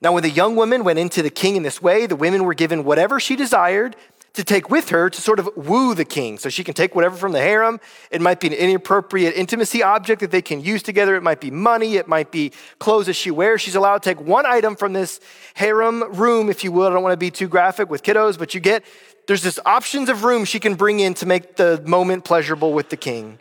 [0.02, 2.54] Now, when the young woman went into the king in this way, the women were
[2.54, 3.96] given whatever she desired
[4.36, 6.38] to take with her to sort of woo the king.
[6.38, 7.80] So she can take whatever from the harem.
[8.12, 11.16] It might be an inappropriate intimacy object that they can use together.
[11.16, 11.96] It might be money.
[11.96, 13.62] It might be clothes that she wears.
[13.62, 15.20] She's allowed to take one item from this
[15.54, 16.88] harem room, if you will.
[16.88, 18.84] I don't want to be too graphic with kiddos, but you get
[19.28, 22.90] there's this options of room she can bring in to make the moment pleasurable with
[22.90, 23.40] the king.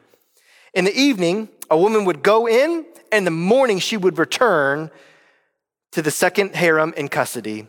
[0.72, 4.90] In the evening, a woman would go in, and in the morning she would return
[5.92, 7.68] to the second harem in custody.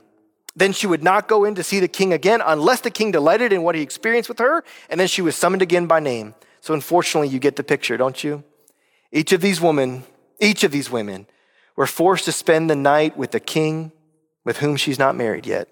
[0.55, 3.51] Then she would not go in to see the king again unless the king delighted
[3.51, 6.33] in what he experienced with her, and then she was summoned again by name.
[6.61, 8.43] So unfortunately, you get the picture, don't you?
[9.11, 10.03] Each of these women,
[10.39, 11.27] each of these women
[11.75, 13.91] were forced to spend the night with the king
[14.45, 15.67] with whom she's not married yet.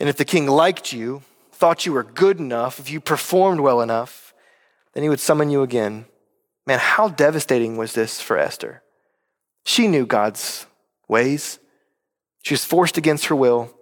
[0.00, 1.22] And if the king liked you,
[1.52, 4.34] thought you were good enough, if you performed well enough,
[4.92, 6.06] then he would summon you again.
[6.66, 8.82] Man, how devastating was this for Esther?
[9.64, 10.66] She knew God's
[11.08, 11.58] ways.
[12.44, 13.72] She was forced against her will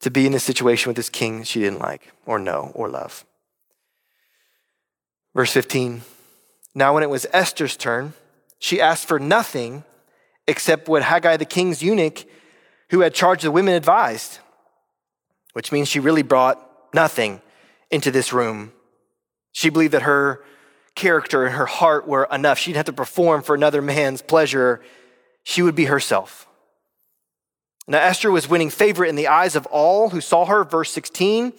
[0.00, 3.26] to be in this situation with this king she didn't like or know or love.
[5.34, 6.02] Verse 15
[6.72, 8.12] Now, when it was Esther's turn,
[8.60, 9.82] she asked for nothing
[10.46, 12.24] except what Hegai, the king's eunuch,
[12.90, 14.38] who had charge of the women, advised,
[15.52, 17.42] which means she really brought nothing
[17.90, 18.72] into this room.
[19.50, 20.44] She believed that her
[20.94, 22.58] character and her heart were enough.
[22.58, 24.80] She didn't have to perform for another man's pleasure.
[25.42, 26.46] She would be herself.
[27.90, 31.52] Now, Esther was winning favor in the eyes of all who saw her, verse 16.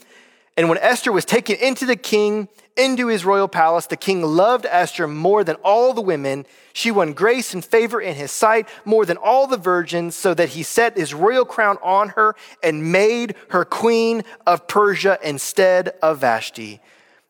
[0.55, 4.65] And when Esther was taken into the king, into his royal palace, the king loved
[4.65, 6.45] Esther more than all the women.
[6.71, 10.49] She won grace and favor in his sight more than all the virgins, so that
[10.49, 16.19] he set his royal crown on her and made her queen of Persia instead of
[16.19, 16.79] Vashti.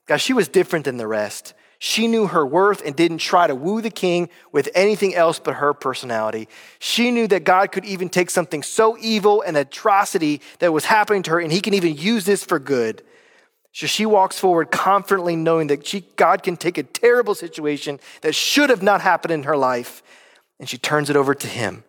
[0.05, 1.55] Guys, she was different than the rest.
[1.83, 5.55] She knew her worth and didn't try to woo the king with anything else but
[5.55, 6.47] her personality.
[6.77, 11.23] She knew that God could even take something so evil and atrocity that was happening
[11.23, 13.01] to her, and he can even use this for good.
[13.71, 18.35] So she walks forward confidently knowing that she, God can take a terrible situation that
[18.35, 20.03] should have not happened in her life,
[20.59, 21.83] and she turns it over to him.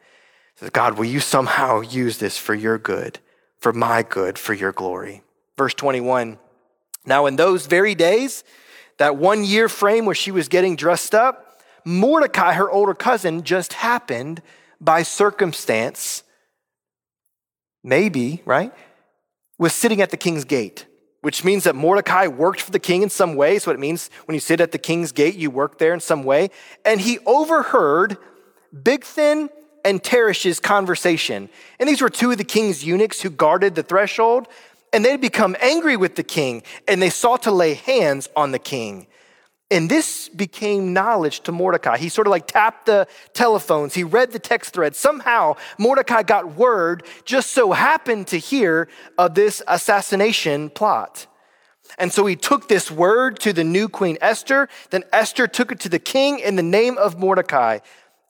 [0.57, 3.19] Says, God, will you somehow use this for your good,
[3.59, 5.23] for my good, for your glory?
[5.59, 6.39] Verse 21.
[7.05, 8.43] Now, in those very days,
[8.99, 13.73] that one year frame where she was getting dressed up, Mordecai, her older cousin, just
[13.75, 14.43] happened
[14.81, 16.23] by circumstance,
[17.83, 18.73] maybe, right,
[19.59, 20.87] was sitting at the king's gate,
[21.21, 23.59] which means that Mordecai worked for the king in some way.
[23.59, 26.25] So it means when you sit at the king's gate, you work there in some
[26.25, 26.51] way.
[26.85, 28.17] And he overheard
[28.75, 29.49] Bigthan
[29.85, 31.49] and Teresh's conversation.
[31.79, 34.49] And these were two of the king's eunuchs who guarded the threshold
[34.93, 38.59] and they'd become angry with the king and they sought to lay hands on the
[38.59, 39.07] king.
[39.71, 41.97] And this became knowledge to Mordecai.
[41.97, 44.95] He sort of like tapped the telephones, he read the text thread.
[44.95, 51.27] Somehow, Mordecai got word, just so happened to hear of this assassination plot.
[51.99, 54.69] And so he took this word to the new Queen Esther.
[54.91, 57.79] Then Esther took it to the king in the name of Mordecai.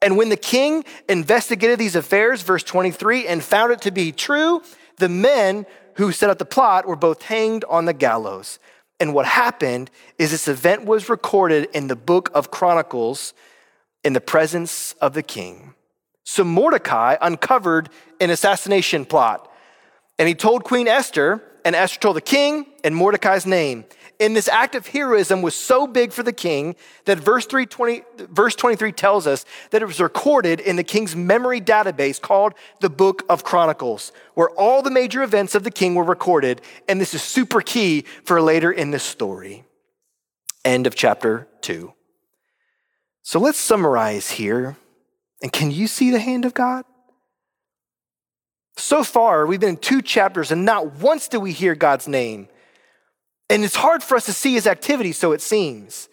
[0.01, 4.63] And when the king investigated these affairs, verse 23, and found it to be true,
[4.99, 8.59] the men who set up the plot were both hanged on the gallows.
[9.01, 13.35] And what happened is this event was recorded in the book of Chronicles
[14.05, 15.75] in the presence of the king.
[16.25, 17.89] So Mordecai uncovered
[18.21, 19.51] an assassination plot.
[20.19, 23.85] And he told Queen Esther, and Esther told the king and Mordecai's name.
[24.21, 28.55] And this act of heroism was so big for the king that verse, 320, verse
[28.55, 33.25] 23 tells us that it was recorded in the king's memory database called the Book
[33.29, 36.61] of Chronicles, where all the major events of the king were recorded.
[36.89, 39.65] And this is super key for later in this story.
[40.65, 41.93] End of chapter 2.
[43.23, 44.77] So let's summarize here.
[45.43, 46.85] And can you see the hand of God?
[48.77, 52.49] So far, we've been in two chapters, and not once do we hear God's name.
[53.53, 56.09] And it's hard for us to see his activity, so it seems.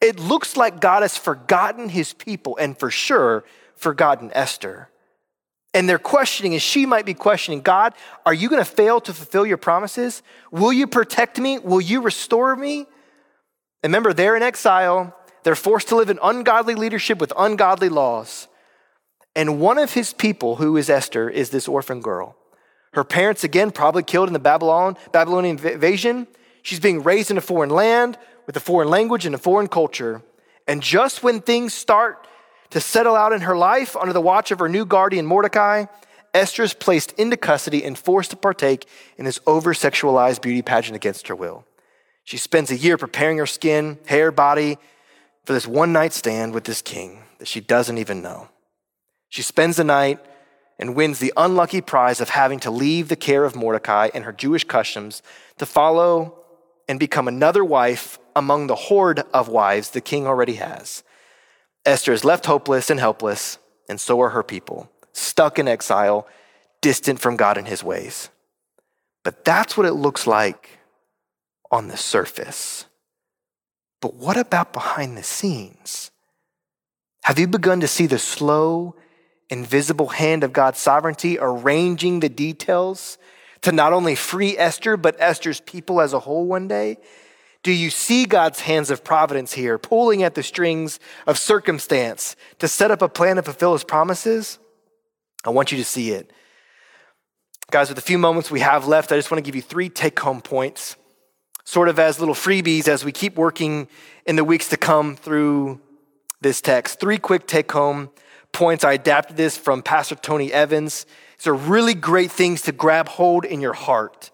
[0.00, 3.44] It looks like God has forgotten his people and for sure
[3.76, 4.88] forgotten Esther.
[5.74, 7.92] And they're questioning, and she might be questioning God,
[8.24, 10.22] are you going to fail to fulfill your promises?
[10.50, 11.58] Will you protect me?
[11.58, 12.86] Will you restore me?
[13.82, 15.14] And remember, they're in exile.
[15.42, 18.48] They're forced to live in ungodly leadership with ungodly laws.
[19.36, 22.34] And one of his people, who is Esther, is this orphan girl.
[22.94, 26.28] Her parents, again, probably killed in the Babylon, Babylonian invasion.
[26.68, 30.20] She's being raised in a foreign land with a foreign language and a foreign culture.
[30.66, 32.26] And just when things start
[32.68, 35.86] to settle out in her life under the watch of her new guardian Mordecai,
[36.34, 40.94] Esther is placed into custody and forced to partake in this over sexualized beauty pageant
[40.94, 41.64] against her will.
[42.24, 44.76] She spends a year preparing her skin, hair, body
[45.46, 48.50] for this one night stand with this king that she doesn't even know.
[49.30, 50.18] She spends the night
[50.78, 54.34] and wins the unlucky prize of having to leave the care of Mordecai and her
[54.34, 55.22] Jewish customs
[55.56, 56.37] to follow
[56.88, 61.04] and become another wife among the horde of wives the king already has.
[61.84, 66.26] Esther is left hopeless and helpless, and so are her people, stuck in exile,
[66.80, 68.30] distant from God and his ways.
[69.24, 70.78] But that's what it looks like
[71.70, 72.86] on the surface.
[74.00, 76.10] But what about behind the scenes?
[77.24, 78.94] Have you begun to see the slow,
[79.50, 83.18] invisible hand of God's sovereignty arranging the details
[83.62, 86.98] to not only free Esther, but Esther's people as a whole one day?
[87.62, 92.68] Do you see God's hands of providence here, pulling at the strings of circumstance to
[92.68, 94.58] set up a plan to fulfill his promises?
[95.44, 96.32] I want you to see it.
[97.70, 99.88] Guys, with the few moments we have left, I just want to give you three
[99.88, 100.96] take home points,
[101.64, 103.88] sort of as little freebies as we keep working
[104.24, 105.80] in the weeks to come through
[106.40, 107.00] this text.
[107.00, 108.10] Three quick take home
[108.52, 108.84] points.
[108.84, 111.04] I adapted this from Pastor Tony Evans.
[111.38, 114.30] These are really great things to grab hold in your heart.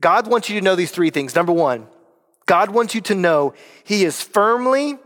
[0.00, 1.34] God wants you to know these three things.
[1.34, 1.86] Number one,
[2.46, 4.98] God wants you to know He is firmly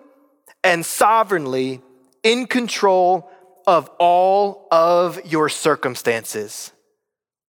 [0.63, 1.81] and sovereignly
[2.23, 3.31] in control
[3.67, 6.73] of all of your circumstances.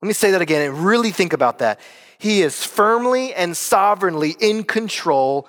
[0.02, 1.80] Let me say that again and really think about that.
[2.18, 5.48] He is firmly and sovereignly in control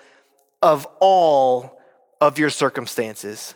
[0.61, 1.79] of all
[2.21, 3.55] of your circumstances.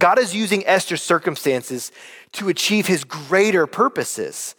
[0.00, 1.92] God is using Esther's circumstances
[2.32, 4.56] to achieve his greater purposes.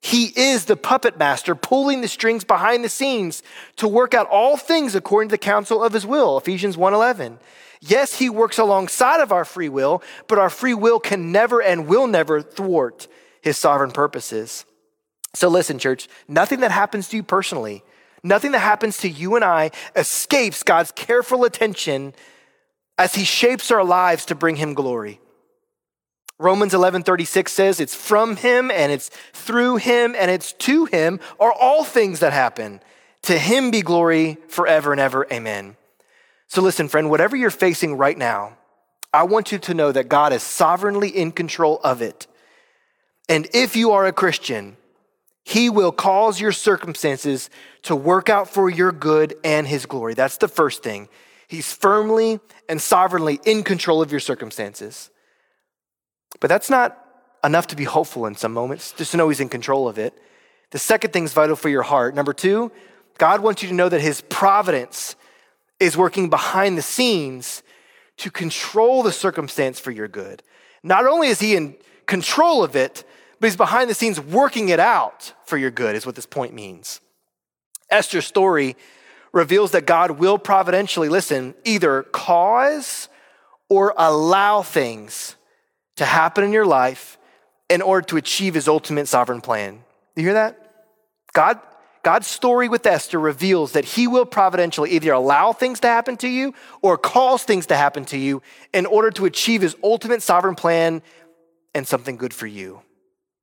[0.00, 3.42] He is the puppet master pulling the strings behind the scenes
[3.76, 7.38] to work out all things according to the counsel of his will, Ephesians 1:11.
[7.80, 11.86] Yes, he works alongside of our free will, but our free will can never and
[11.86, 13.06] will never thwart
[13.40, 14.64] his sovereign purposes.
[15.34, 17.84] So listen, church, nothing that happens to you personally,
[18.22, 22.14] nothing that happens to you and I escapes God's careful attention
[22.98, 25.20] as he shapes our lives to bring him glory.
[26.38, 31.52] Romans 11:36 says it's from him and it's through him and it's to him are
[31.52, 32.80] all things that happen.
[33.22, 35.26] To him be glory forever and ever.
[35.32, 35.76] Amen.
[36.46, 38.56] So listen friend, whatever you're facing right now,
[39.12, 42.26] I want you to know that God is sovereignly in control of it.
[43.28, 44.76] And if you are a Christian,
[45.44, 47.50] he will cause your circumstances
[47.82, 50.14] to work out for your good and his glory.
[50.14, 51.08] That's the first thing.
[51.48, 55.10] He's firmly and sovereignly in control of your circumstances.
[56.40, 57.02] But that's not
[57.42, 60.16] enough to be hopeful in some moments, just to know He's in control of it.
[60.70, 62.14] The second thing is vital for your heart.
[62.14, 62.70] Number two,
[63.16, 65.16] God wants you to know that His providence
[65.80, 67.62] is working behind the scenes
[68.18, 70.42] to control the circumstance for your good.
[70.82, 73.04] Not only is He in control of it,
[73.40, 76.52] but He's behind the scenes working it out for your good, is what this point
[76.52, 77.00] means.
[77.90, 78.76] Esther's story
[79.32, 83.08] reveals that God will providentially, listen, either cause
[83.68, 85.36] or allow things
[85.96, 87.18] to happen in your life
[87.68, 89.82] in order to achieve his ultimate sovereign plan.
[90.16, 90.58] You hear that?
[91.32, 91.60] God,
[92.02, 96.28] God's story with Esther reveals that he will providentially either allow things to happen to
[96.28, 100.54] you or cause things to happen to you in order to achieve his ultimate sovereign
[100.54, 101.02] plan
[101.74, 102.80] and something good for you.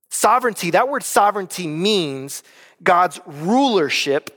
[0.09, 2.41] Sovereignty, that word sovereignty means
[2.81, 4.31] God's rulership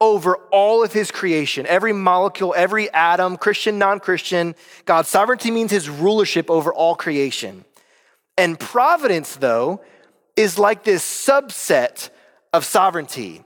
[0.00, 4.54] over all of his creation, every molecule, every atom, Christian, non Christian.
[4.86, 7.64] God's sovereignty means his rulership over all creation.
[8.38, 9.82] And providence, though,
[10.36, 12.08] is like this subset
[12.52, 13.44] of sovereignty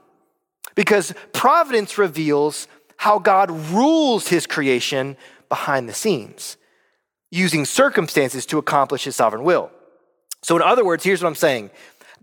[0.75, 2.67] because providence reveals
[2.97, 5.17] how God rules his creation
[5.49, 6.57] behind the scenes,
[7.31, 9.71] using circumstances to accomplish his sovereign will.
[10.41, 11.71] So, in other words, here's what I'm saying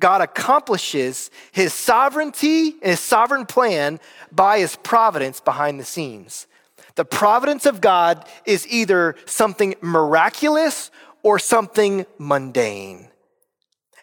[0.03, 4.01] God accomplishes his sovereignty and his sovereign plan
[4.33, 6.49] by his providence behind the scenes.
[6.97, 10.91] The providence of God is either something miraculous
[11.23, 13.11] or something mundane.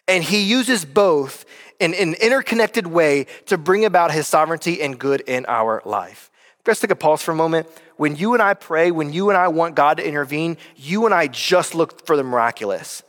[0.08, 1.44] And he uses both
[1.78, 6.30] in an interconnected way to bring about his sovereignty and good in our life.
[6.66, 7.68] Let's take a pause for a moment.
[7.98, 11.14] When you and I pray, when you and I want God to intervene, you and
[11.14, 13.02] I just look for the miraculous.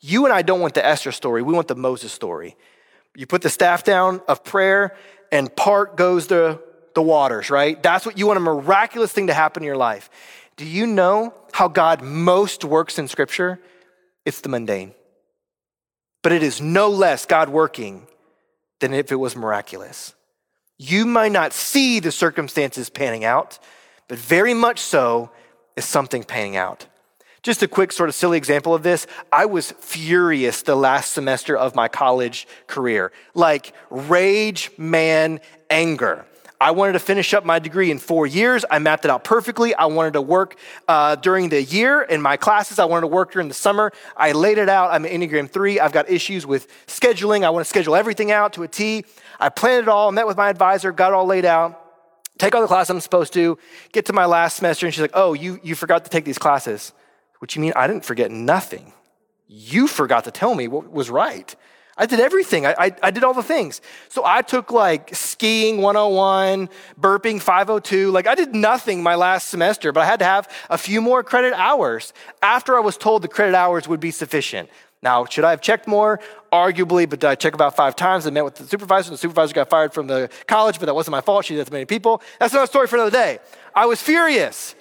[0.00, 2.56] You and I don't want the Esther story, we want the Moses story.
[3.14, 4.94] You put the staff down of prayer,
[5.32, 6.60] and part goes the,
[6.94, 7.82] the waters, right?
[7.82, 10.10] That's what you want a miraculous thing to happen in your life.
[10.56, 13.58] Do you know how God most works in Scripture?
[14.24, 14.92] It's the mundane.
[16.22, 18.06] But it is no less God working
[18.80, 20.14] than if it was miraculous.
[20.78, 23.58] You might not see the circumstances panning out,
[24.08, 25.30] but very much so
[25.76, 26.86] is something panning out.
[27.46, 29.06] Just a quick, sort of silly example of this.
[29.30, 35.38] I was furious the last semester of my college career, like rage, man,
[35.70, 36.26] anger.
[36.60, 38.64] I wanted to finish up my degree in four years.
[38.68, 39.76] I mapped it out perfectly.
[39.76, 40.56] I wanted to work
[40.88, 42.80] uh, during the year in my classes.
[42.80, 43.92] I wanted to work during the summer.
[44.16, 44.90] I laid it out.
[44.90, 45.78] I'm an Enneagram 3.
[45.78, 47.44] I've got issues with scheduling.
[47.44, 49.04] I want to schedule everything out to a T.
[49.38, 51.80] I planned it all, met with my advisor, got it all laid out,
[52.38, 53.56] take all the classes I'm supposed to,
[53.92, 56.38] get to my last semester, and she's like, Oh, you, you forgot to take these
[56.38, 56.92] classes.
[57.38, 57.72] What you mean?
[57.76, 58.92] I didn't forget nothing.
[59.48, 61.54] You forgot to tell me what was right.
[61.98, 62.66] I did everything.
[62.66, 63.80] I, I, I, did all the things.
[64.10, 66.68] So I took like skiing 101,
[67.00, 68.10] burping 502.
[68.10, 71.22] Like I did nothing my last semester, but I had to have a few more
[71.22, 72.12] credit hours
[72.42, 74.68] after I was told the credit hours would be sufficient.
[75.02, 76.20] Now, should I have checked more?
[76.52, 78.26] Arguably, but I checked about five times.
[78.26, 79.08] I met with the supervisor.
[79.08, 81.46] And the supervisor got fired from the college, but that wasn't my fault.
[81.46, 82.22] She did that to many people.
[82.40, 83.38] That's another story for another day.
[83.74, 84.74] I was furious.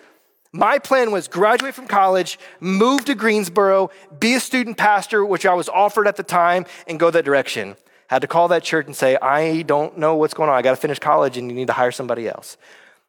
[0.55, 3.89] My plan was graduate from college, move to Greensboro,
[4.21, 7.75] be a student pastor, which I was offered at the time, and go that direction.
[8.07, 10.55] Had to call that church and say, I don't know what's going on.
[10.55, 12.55] I got to finish college and you need to hire somebody else.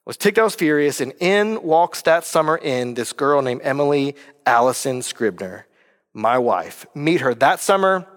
[0.06, 4.16] Was ticked, I was furious, and in walks that summer in this girl named Emily
[4.44, 5.66] Allison Scribner,
[6.12, 6.84] my wife.
[6.96, 8.08] Meet her that summer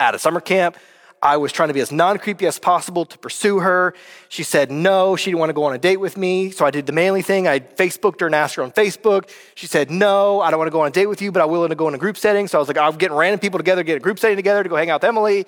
[0.00, 0.76] at a summer camp.
[1.22, 3.94] I was trying to be as non creepy as possible to pursue her.
[4.28, 6.50] She said no, she didn't want to go on a date with me.
[6.50, 7.48] So I did the manly thing.
[7.48, 9.30] I Facebooked her and asked her on Facebook.
[9.54, 11.50] She said no, I don't want to go on a date with you, but I'm
[11.50, 12.48] willing to go in a group setting.
[12.48, 14.68] So I was like, I'm getting random people together, get a group setting together to
[14.68, 15.46] go hang out with Emily.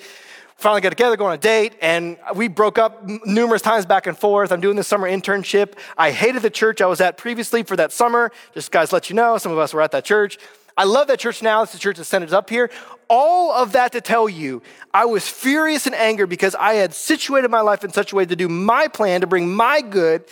[0.58, 4.18] Finally got together, go on a date, and we broke up numerous times back and
[4.18, 4.50] forth.
[4.50, 5.74] I'm doing this summer internship.
[5.96, 8.32] I hated the church I was at previously for that summer.
[8.54, 10.36] Just guys, let you know, some of us were at that church.
[10.78, 11.62] I love that church now.
[11.62, 12.70] It's the church that sent us up here.
[13.10, 14.62] All of that to tell you,
[14.94, 18.24] I was furious and angry because I had situated my life in such a way
[18.24, 20.24] to do my plan, to bring my good,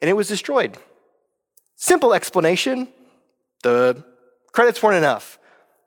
[0.00, 0.76] and it was destroyed.
[1.76, 2.88] Simple explanation
[3.62, 4.02] the
[4.50, 5.38] credits weren't enough.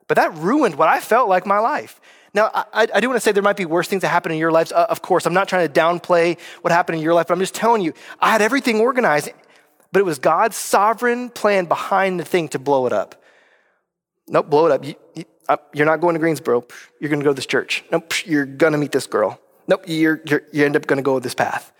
[0.08, 2.00] But that ruined what I felt like my life.
[2.32, 4.38] Now, I, I do want to say there might be worse things that happen in
[4.38, 4.72] your lives.
[4.72, 7.40] Uh, of course, I'm not trying to downplay what happened in your life, but I'm
[7.40, 9.30] just telling you, I had everything organized,
[9.92, 13.22] but it was God's sovereign plan behind the thing to blow it up.
[14.28, 14.84] Nope, blow it up.
[14.84, 16.66] You, you, uh, you're not going to Greensboro.
[17.00, 17.84] You're going to go to this church.
[17.92, 19.40] Nope, you're going to meet this girl.
[19.68, 21.72] Nope, you're, you're, you end up going to go this path.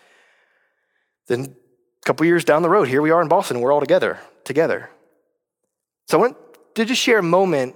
[1.26, 1.56] Then
[2.02, 3.60] a couple years down the road, here we are in Boston.
[3.60, 4.90] We're all together, together.
[6.06, 6.36] So I want
[6.76, 7.74] to just share a moment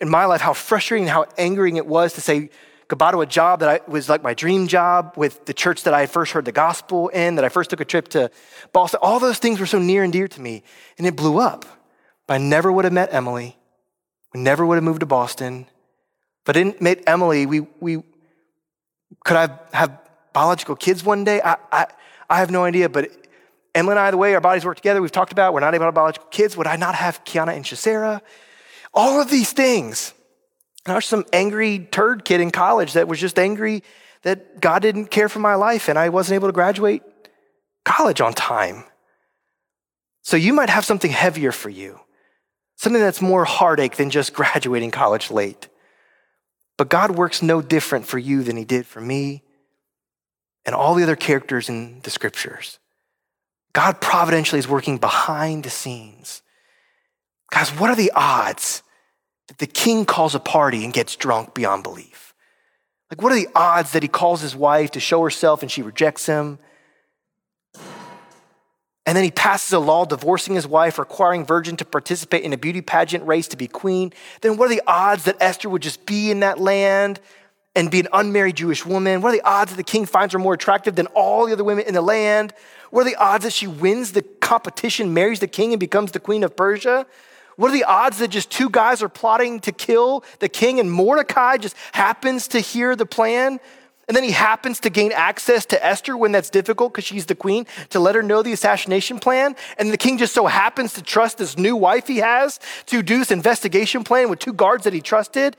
[0.00, 2.50] in my life how frustrating, how angering it was to say
[2.86, 5.92] goodbye to a job that I, was like my dream job with the church that
[5.92, 8.30] I first heard the gospel in, that I first took a trip to
[8.72, 9.00] Boston.
[9.02, 10.62] All those things were so near and dear to me,
[10.96, 11.64] and it blew up.
[12.30, 13.57] I never would have met Emily.
[14.34, 15.66] We never would have moved to Boston.
[16.48, 18.02] I didn't meet Emily, we, we
[19.24, 19.98] could I have
[20.32, 21.42] biological kids one day?
[21.42, 21.86] I, I,
[22.30, 23.10] I have no idea, but
[23.74, 25.82] Emily and I, the way our bodies work together, we've talked about, we're not able
[25.82, 26.56] to have biological kids.
[26.56, 28.22] Would I not have Kiana and Shisera?
[28.94, 30.14] All of these things.
[30.86, 33.82] And I was some angry turd kid in college that was just angry
[34.22, 37.02] that God didn't care for my life and I wasn't able to graduate
[37.84, 38.84] college on time.
[40.22, 42.00] So you might have something heavier for you
[42.78, 45.68] something that's more heartache than just graduating college late.
[46.78, 49.42] But God works no different for you than He did for me
[50.64, 52.78] and all the other characters in the scriptures.
[53.72, 56.42] God providentially is working behind the scenes.
[57.50, 58.82] Guys, what are the odds
[59.48, 62.34] that the king calls a party and gets drunk beyond belief?
[63.10, 65.82] Like, what are the odds that he calls his wife to show herself and she
[65.82, 66.58] rejects him?
[69.08, 72.58] And then he passes a law divorcing his wife, requiring virgin to participate in a
[72.58, 74.12] beauty pageant race to be queen.
[74.42, 77.18] Then what are the odds that Esther would just be in that land
[77.74, 79.22] and be an unmarried Jewish woman?
[79.22, 81.64] What are the odds that the king finds her more attractive than all the other
[81.64, 82.52] women in the land?
[82.90, 86.20] What are the odds that she wins the competition, marries the king, and becomes the
[86.20, 87.06] queen of Persia?
[87.56, 90.92] What are the odds that just two guys are plotting to kill the king and
[90.92, 93.58] Mordecai just happens to hear the plan?
[94.08, 97.34] And then he happens to gain access to Esther when that's difficult because she's the
[97.34, 99.54] queen to let her know the assassination plan.
[99.78, 103.18] And the king just so happens to trust this new wife he has to do
[103.18, 105.58] this investigation plan with two guards that he trusted.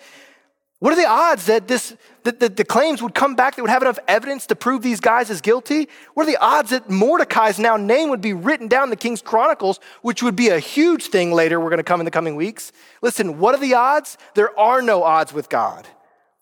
[0.80, 3.72] What are the odds that this that, that the claims would come back that would
[3.72, 5.88] have enough evidence to prove these guys as guilty?
[6.16, 9.22] What are the odds that Mordecai's now name would be written down in the king's
[9.22, 12.36] chronicles, which would be a huge thing later we're going to come in the coming
[12.36, 12.72] weeks?
[13.02, 14.18] Listen, what are the odds?
[14.36, 15.88] There are no odds with God.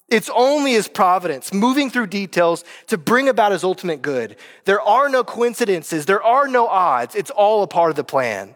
[0.09, 4.37] It's only his providence moving through details to bring about his ultimate good.
[4.63, 7.13] There are no coincidences, there are no odds.
[7.15, 8.55] It's all a part of the plan.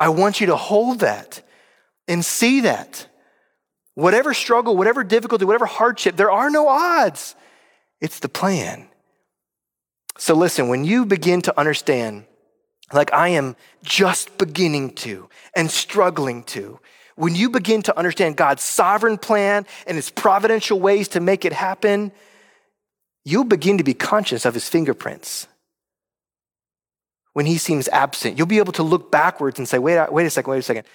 [0.00, 1.42] I want you to hold that
[2.08, 3.06] and see that.
[3.94, 7.34] Whatever struggle, whatever difficulty, whatever hardship, there are no odds.
[8.00, 8.88] It's the plan.
[10.18, 12.26] So listen, when you begin to understand,
[12.92, 16.80] like I am just beginning to and struggling to,
[17.16, 21.52] when you begin to understand God's sovereign plan and his providential ways to make it
[21.52, 22.12] happen,
[23.24, 25.48] you'll begin to be conscious of his fingerprints.
[27.32, 30.30] When he seems absent, you'll be able to look backwards and say, wait, wait a
[30.30, 30.86] second, wait a second.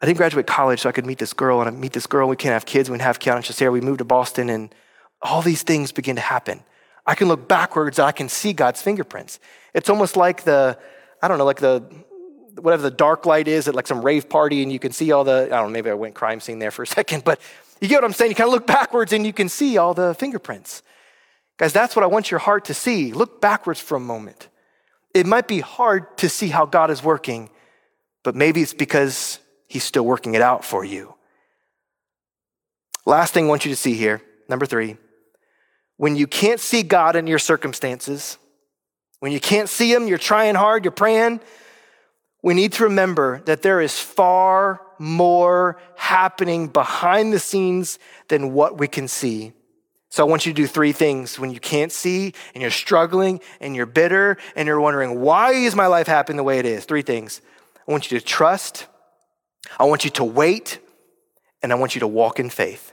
[0.00, 2.28] I didn't graduate college so I could meet this girl, and I meet this girl,
[2.28, 4.74] we can't have kids, we can't have Keanu and we moved to Boston, and
[5.22, 6.62] all these things begin to happen.
[7.06, 9.38] I can look backwards, I can see God's fingerprints.
[9.72, 10.78] It's almost like the,
[11.22, 11.84] I don't know, like the
[12.60, 15.24] whatever the dark light is at like some rave party and you can see all
[15.24, 17.40] the, I don't know, maybe I went crime scene there for a second, but
[17.80, 18.30] you get what I'm saying?
[18.30, 20.82] You kind of look backwards and you can see all the fingerprints.
[21.58, 23.12] Guys, that's what I want your heart to see.
[23.12, 24.48] Look backwards for a moment.
[25.14, 27.48] It might be hard to see how God is working,
[28.22, 29.38] but maybe it's because
[29.68, 31.14] He's still working it out for you.
[33.04, 34.96] Last thing I want you to see here, number three,
[35.96, 38.36] when you can't see God in your circumstances,
[39.20, 41.40] when you can't see Him, you're trying hard, you're praying,
[42.46, 48.78] we need to remember that there is far more happening behind the scenes than what
[48.78, 49.52] we can see.
[50.10, 53.40] So I want you to do three things when you can't see and you're struggling
[53.60, 56.84] and you're bitter and you're wondering, why is my life happening the way it is?
[56.84, 57.40] Three things.
[57.88, 58.86] I want you to trust,
[59.80, 60.78] I want you to wait,
[61.64, 62.92] and I want you to walk in faith.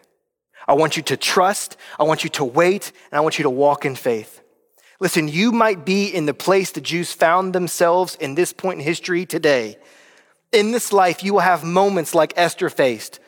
[0.67, 3.51] I want you to trust, I want you to wait, and I want you to
[3.51, 4.42] walk in faith.
[4.99, 8.85] Listen, you might be in the place the Jews found themselves in this point in
[8.85, 9.77] history today.
[10.51, 13.19] In this life, you will have moments like Esther faced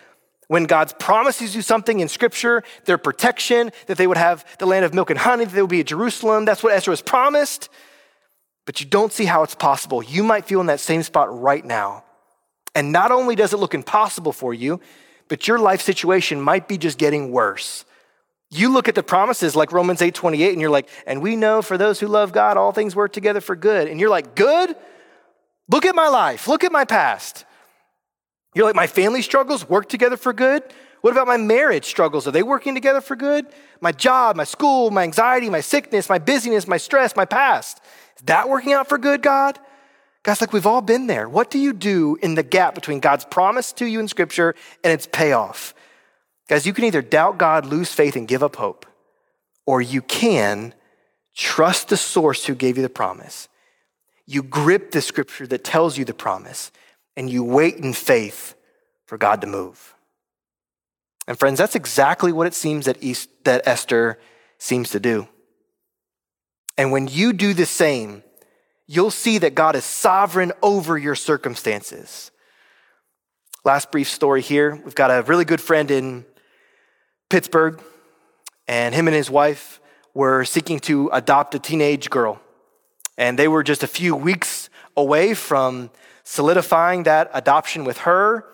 [0.47, 4.85] when God promises you something in scripture, their protection, that they would have the land
[4.85, 6.45] of milk and honey, that they would be at Jerusalem.
[6.45, 7.69] That's what Esther was promised.
[8.65, 10.03] But you don't see how it's possible.
[10.03, 12.03] You might feel in that same spot right now.
[12.73, 14.81] And not only does it look impossible for you,
[15.27, 17.85] but your life situation might be just getting worse.
[18.55, 21.61] You look at the promises like Romans 8 28, and you're like, and we know
[21.61, 23.87] for those who love God, all things work together for good.
[23.87, 24.75] And you're like, good?
[25.69, 26.47] Look at my life.
[26.47, 27.45] Look at my past.
[28.53, 30.63] You're like, my family struggles work together for good?
[31.01, 32.27] What about my marriage struggles?
[32.27, 33.45] Are they working together for good?
[33.81, 37.79] My job, my school, my anxiety, my sickness, my busyness, my stress, my past.
[38.15, 39.59] Is that working out for good, God?
[40.23, 41.29] Guys, like we've all been there.
[41.29, 44.91] What do you do in the gap between God's promise to you in Scripture and
[44.91, 45.74] its payoff?
[46.47, 48.85] Guys, you can either doubt God, lose faith, and give up hope,
[49.65, 50.73] or you can
[51.35, 53.47] trust the source who gave you the promise.
[54.25, 56.71] You grip the scripture that tells you the promise,
[57.17, 58.55] and you wait in faith
[59.05, 59.95] for God to move.
[61.27, 64.19] And friends, that's exactly what it seems that, East, that Esther
[64.59, 65.27] seems to do.
[66.77, 68.23] And when you do the same,
[68.85, 72.31] you'll see that God is sovereign over your circumstances.
[73.63, 74.79] Last brief story here.
[74.85, 76.25] We've got a really good friend in
[77.29, 77.81] Pittsburgh,
[78.67, 79.79] and him and his wife
[80.13, 82.39] were seeking to adopt a teenage girl.
[83.17, 85.89] And they were just a few weeks away from
[86.23, 88.45] solidifying that adoption with her.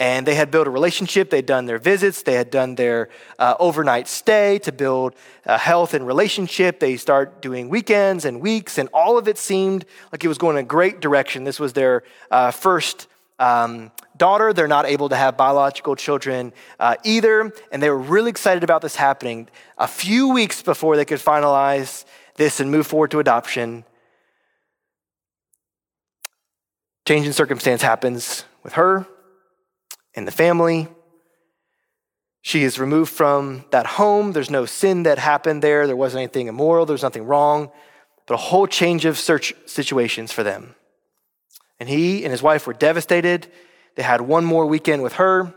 [0.00, 1.28] And they had built a relationship.
[1.30, 2.22] They'd done their visits.
[2.22, 3.08] They had done their
[3.38, 6.78] uh, overnight stay to build a health and relationship.
[6.78, 10.56] They start doing weekends and weeks, and all of it seemed like it was going
[10.56, 11.42] in a great direction.
[11.42, 13.08] This was their uh, first
[13.38, 14.52] um, daughter.
[14.52, 17.52] They're not able to have biological children uh, either.
[17.72, 19.48] And they were really excited about this happening.
[19.76, 22.04] A few weeks before they could finalize
[22.36, 23.84] this and move forward to adoption,
[27.06, 29.06] change in circumstance happens with her
[30.14, 30.88] and the family.
[32.42, 34.32] She is removed from that home.
[34.32, 35.86] There's no sin that happened there.
[35.86, 36.86] There wasn't anything immoral.
[36.86, 37.70] There's nothing wrong,
[38.26, 40.74] but a whole change of search situations for them.
[41.80, 43.46] And he and his wife were devastated.
[43.94, 45.54] They had one more weekend with her.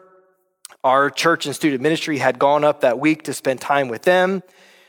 [0.83, 4.43] Our church and student ministry had gone up that week to spend time with them.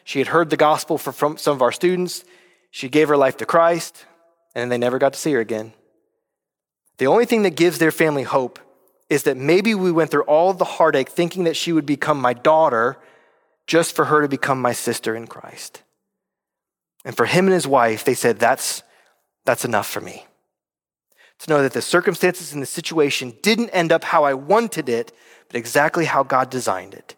[0.05, 2.25] She had heard the gospel from some of our students.
[2.71, 4.07] She gave her life to Christ,
[4.55, 5.75] and they never got to see her again.
[6.99, 8.59] The only thing that gives their family hope
[9.11, 12.33] is that maybe we went through all the heartache thinking that she would become my
[12.33, 12.97] daughter
[13.67, 15.83] just for her to become my sister in Christ.
[17.05, 18.83] And for him and his wife, they said, That's,
[19.45, 20.27] that's enough for me
[21.43, 25.13] to know that the circumstances and the situation didn't end up how I wanted it,
[25.49, 27.17] but exactly how God designed it.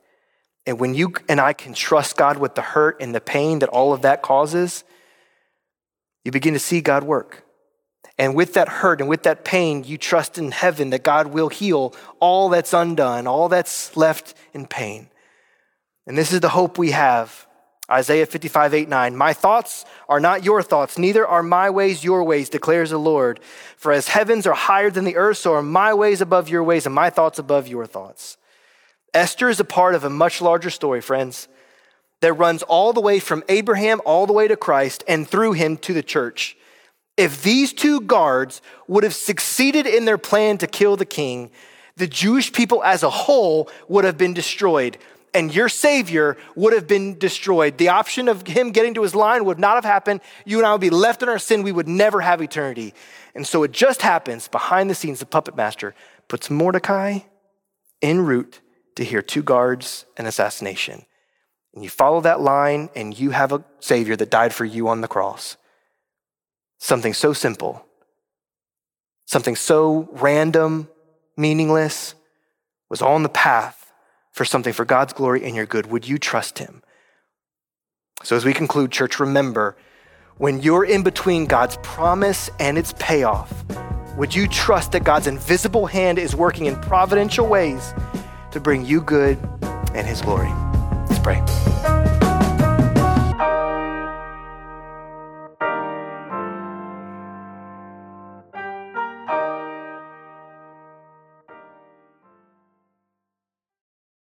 [0.66, 3.68] And when you and I can trust God with the hurt and the pain that
[3.68, 4.84] all of that causes,
[6.24, 7.44] you begin to see God work.
[8.16, 11.48] And with that hurt and with that pain, you trust in heaven that God will
[11.48, 15.10] heal all that's undone, all that's left in pain.
[16.06, 17.46] And this is the hope we have.
[17.90, 19.16] Isaiah 55, 8, 9.
[19.16, 23.40] My thoughts are not your thoughts, neither are my ways your ways, declares the Lord.
[23.76, 26.86] For as heavens are higher than the earth, so are my ways above your ways,
[26.86, 28.38] and my thoughts above your thoughts.
[29.12, 31.46] Esther is a part of a much larger story, friends,
[32.20, 35.76] that runs all the way from Abraham all the way to Christ and through him
[35.78, 36.56] to the church.
[37.16, 41.50] If these two guards would have succeeded in their plan to kill the king,
[41.96, 44.98] the Jewish people as a whole would have been destroyed,
[45.34, 47.76] and your Savior would have been destroyed.
[47.76, 50.20] The option of him getting to his line would not have happened.
[50.44, 51.62] You and I would be left in our sin.
[51.62, 52.94] We would never have eternity.
[53.34, 55.94] And so it just happens behind the scenes, the puppet master
[56.28, 57.20] puts Mordecai
[58.00, 58.60] en route
[58.94, 61.04] to hear two guards and assassination.
[61.74, 65.00] And you follow that line, and you have a Savior that died for you on
[65.00, 65.56] the cross.
[66.78, 67.84] Something so simple,
[69.26, 70.88] something so random,
[71.36, 72.14] meaningless,
[72.88, 73.83] was on the path
[74.34, 75.86] for something for God's glory and your good.
[75.86, 76.82] Would you trust Him?
[78.22, 79.78] So, as we conclude, church, remember
[80.36, 83.64] when you're in between God's promise and its payoff,
[84.18, 87.94] would you trust that God's invisible hand is working in providential ways?
[88.54, 89.36] to bring you good
[89.94, 90.50] and his glory.
[91.08, 92.23] Let's pray.